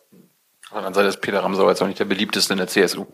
Aber 0.70 0.82
dann 0.82 0.94
sei 0.94 1.04
das 1.04 1.22
Peter 1.22 1.42
Ramsauer 1.42 1.70
jetzt 1.70 1.82
auch 1.82 1.88
nicht 1.88 2.00
der 2.00 2.06
beliebteste 2.06 2.54
in 2.54 2.58
der 2.58 2.68
CSU. 2.68 3.06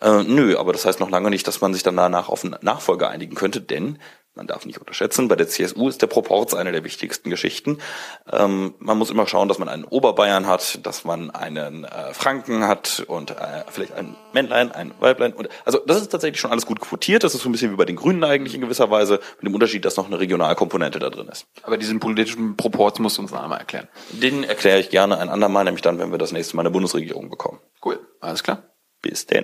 Äh, 0.00 0.22
nö, 0.22 0.56
aber 0.56 0.72
das 0.72 0.86
heißt 0.86 1.00
noch 1.00 1.10
lange 1.10 1.28
nicht, 1.28 1.46
dass 1.46 1.60
man 1.60 1.74
sich 1.74 1.82
dann 1.82 1.96
danach 1.96 2.28
auf 2.28 2.44
einen 2.44 2.56
Nachfolger 2.62 3.08
einigen 3.08 3.34
könnte, 3.34 3.60
denn 3.60 3.98
man 4.34 4.46
darf 4.46 4.64
nicht 4.64 4.78
unterschätzen, 4.78 5.28
bei 5.28 5.36
der 5.36 5.48
CSU 5.48 5.88
ist 5.88 6.02
der 6.02 6.06
Proporz 6.06 6.54
eine 6.54 6.72
der 6.72 6.84
wichtigsten 6.84 7.30
Geschichten. 7.30 7.78
Ähm, 8.32 8.74
man 8.78 8.96
muss 8.96 9.10
immer 9.10 9.26
schauen, 9.26 9.48
dass 9.48 9.58
man 9.58 9.68
einen 9.68 9.84
Oberbayern 9.84 10.46
hat, 10.46 10.86
dass 10.86 11.04
man 11.04 11.30
einen 11.30 11.84
äh, 11.84 12.14
Franken 12.14 12.66
hat 12.66 13.04
und 13.06 13.32
äh, 13.32 13.64
vielleicht 13.68 13.92
ein 13.94 14.16
Männlein, 14.32 14.72
ein 14.72 14.92
Weiblein. 15.00 15.32
Und, 15.32 15.48
also 15.64 15.80
das 15.84 16.00
ist 16.00 16.08
tatsächlich 16.08 16.40
schon 16.40 16.52
alles 16.52 16.66
gut 16.66 16.80
quotiert. 16.80 17.24
Das 17.24 17.34
ist 17.34 17.42
so 17.42 17.48
ein 17.48 17.52
bisschen 17.52 17.72
wie 17.72 17.76
bei 17.76 17.84
den 17.84 17.96
Grünen 17.96 18.22
eigentlich 18.24 18.54
in 18.54 18.60
gewisser 18.60 18.90
Weise, 18.90 19.20
mit 19.38 19.46
dem 19.46 19.54
Unterschied, 19.54 19.84
dass 19.84 19.96
noch 19.96 20.06
eine 20.06 20.20
Regionalkomponente 20.20 20.98
da 20.98 21.10
drin 21.10 21.28
ist. 21.28 21.46
Aber 21.62 21.76
diesen 21.76 22.00
politischen 22.00 22.56
Proporz 22.56 22.98
musst 22.98 23.18
du 23.18 23.22
uns 23.22 23.32
noch 23.32 23.42
einmal 23.42 23.58
erklären. 23.58 23.88
Den 24.10 24.44
erkläre 24.44 24.78
ich 24.78 24.90
gerne 24.90 25.18
ein 25.18 25.28
andermal, 25.28 25.64
nämlich 25.64 25.82
dann, 25.82 25.98
wenn 25.98 26.12
wir 26.12 26.18
das 26.18 26.32
nächste 26.32 26.56
Mal 26.56 26.62
eine 26.62 26.70
Bundesregierung 26.70 27.30
bekommen. 27.30 27.58
Cool, 27.84 27.98
alles 28.20 28.42
klar. 28.42 28.62
Bis 29.02 29.26
denn. 29.26 29.38